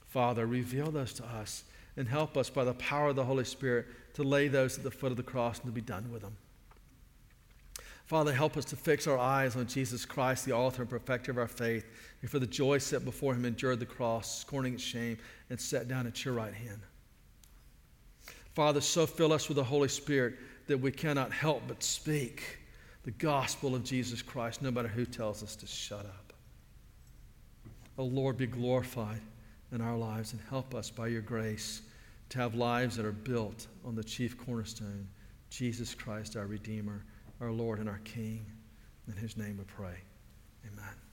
Father, 0.09 0.46
reveal 0.46 0.90
those 0.90 1.12
to 1.14 1.24
us 1.24 1.64
and 1.96 2.09
help 2.09 2.37
us 2.37 2.51
by 2.51 2.64
the 2.64 2.74
power 2.74 3.09
of 3.09 3.16
the 3.16 3.24
Holy 3.24 3.44
Spirit 3.44 3.87
to 4.14 4.22
lay 4.22 4.48
those 4.48 4.77
at 4.77 4.85
the 4.85 4.90
foot 4.90 5.11
of 5.11 5.16
the 5.16 5.22
cross 5.22 5.59
and 5.59 5.66
to 5.66 5.72
be 5.72 5.81
done 5.81 6.11
with 6.12 6.22
them. 6.22 6.37
Father, 8.09 8.33
help 8.33 8.57
us 8.57 8.64
to 8.64 8.75
fix 8.75 9.07
our 9.07 9.18
eyes 9.18 9.55
on 9.55 9.66
Jesus 9.66 10.07
Christ, 10.07 10.47
the 10.47 10.53
author 10.53 10.81
and 10.81 10.90
perfecter 10.90 11.31
of 11.31 11.37
our 11.37 11.47
faith, 11.47 11.85
and 12.23 12.31
for 12.31 12.38
the 12.38 12.47
joy 12.47 12.79
set 12.79 13.05
before 13.05 13.35
him 13.35 13.44
endured 13.44 13.81
the 13.81 13.87
cross, 13.87 14.40
scorning 14.40 14.73
its 14.73 14.83
shame, 14.83 15.18
and 15.51 15.61
sat 15.61 15.88
down 15.88 16.07
at 16.07 16.25
your 16.25 16.33
right 16.33 16.55
hand. 16.55 16.81
Father, 18.55 18.81
so 18.81 19.05
fill 19.05 19.31
us 19.31 19.49
with 19.49 19.57
the 19.57 19.62
Holy 19.62 19.90
Spirit 19.90 20.37
that 20.68 20.79
we 20.79 20.90
cannot 20.90 21.33
help 21.33 21.62
but 21.68 21.83
speak 21.83 22.59
the 23.05 23.11
gospel 23.11 23.75
of 23.75 23.85
Jesus 23.85 24.23
Christ, 24.23 24.62
no 24.62 24.71
matter 24.71 24.88
who 24.88 25.05
tells 25.05 25.42
us 25.42 25.55
to 25.57 25.66
shut 25.66 26.07
up. 26.07 26.33
Oh 27.99 28.05
Lord, 28.05 28.38
be 28.38 28.47
glorified 28.47 29.21
in 29.71 29.83
our 29.83 29.99
lives 29.99 30.33
and 30.33 30.40
help 30.49 30.75
us 30.75 30.88
by 30.88 31.09
your 31.09 31.21
grace 31.21 31.83
to 32.31 32.38
have 32.38 32.55
lives 32.55 32.97
that 32.97 33.05
are 33.05 33.12
built 33.12 33.66
on 33.85 33.94
the 33.94 34.03
chief 34.03 34.38
cornerstone, 34.38 35.07
Jesus 35.51 35.94
Christ, 35.94 36.37
our 36.37 36.47
Redeemer, 36.47 37.05
our 37.40 37.53
Lord, 37.53 37.79
and 37.79 37.88
our 37.88 38.01
King. 38.05 38.46
In 39.07 39.14
his 39.14 39.37
name 39.37 39.59
we 39.59 39.64
pray. 39.64 39.98
Amen. 40.66 41.08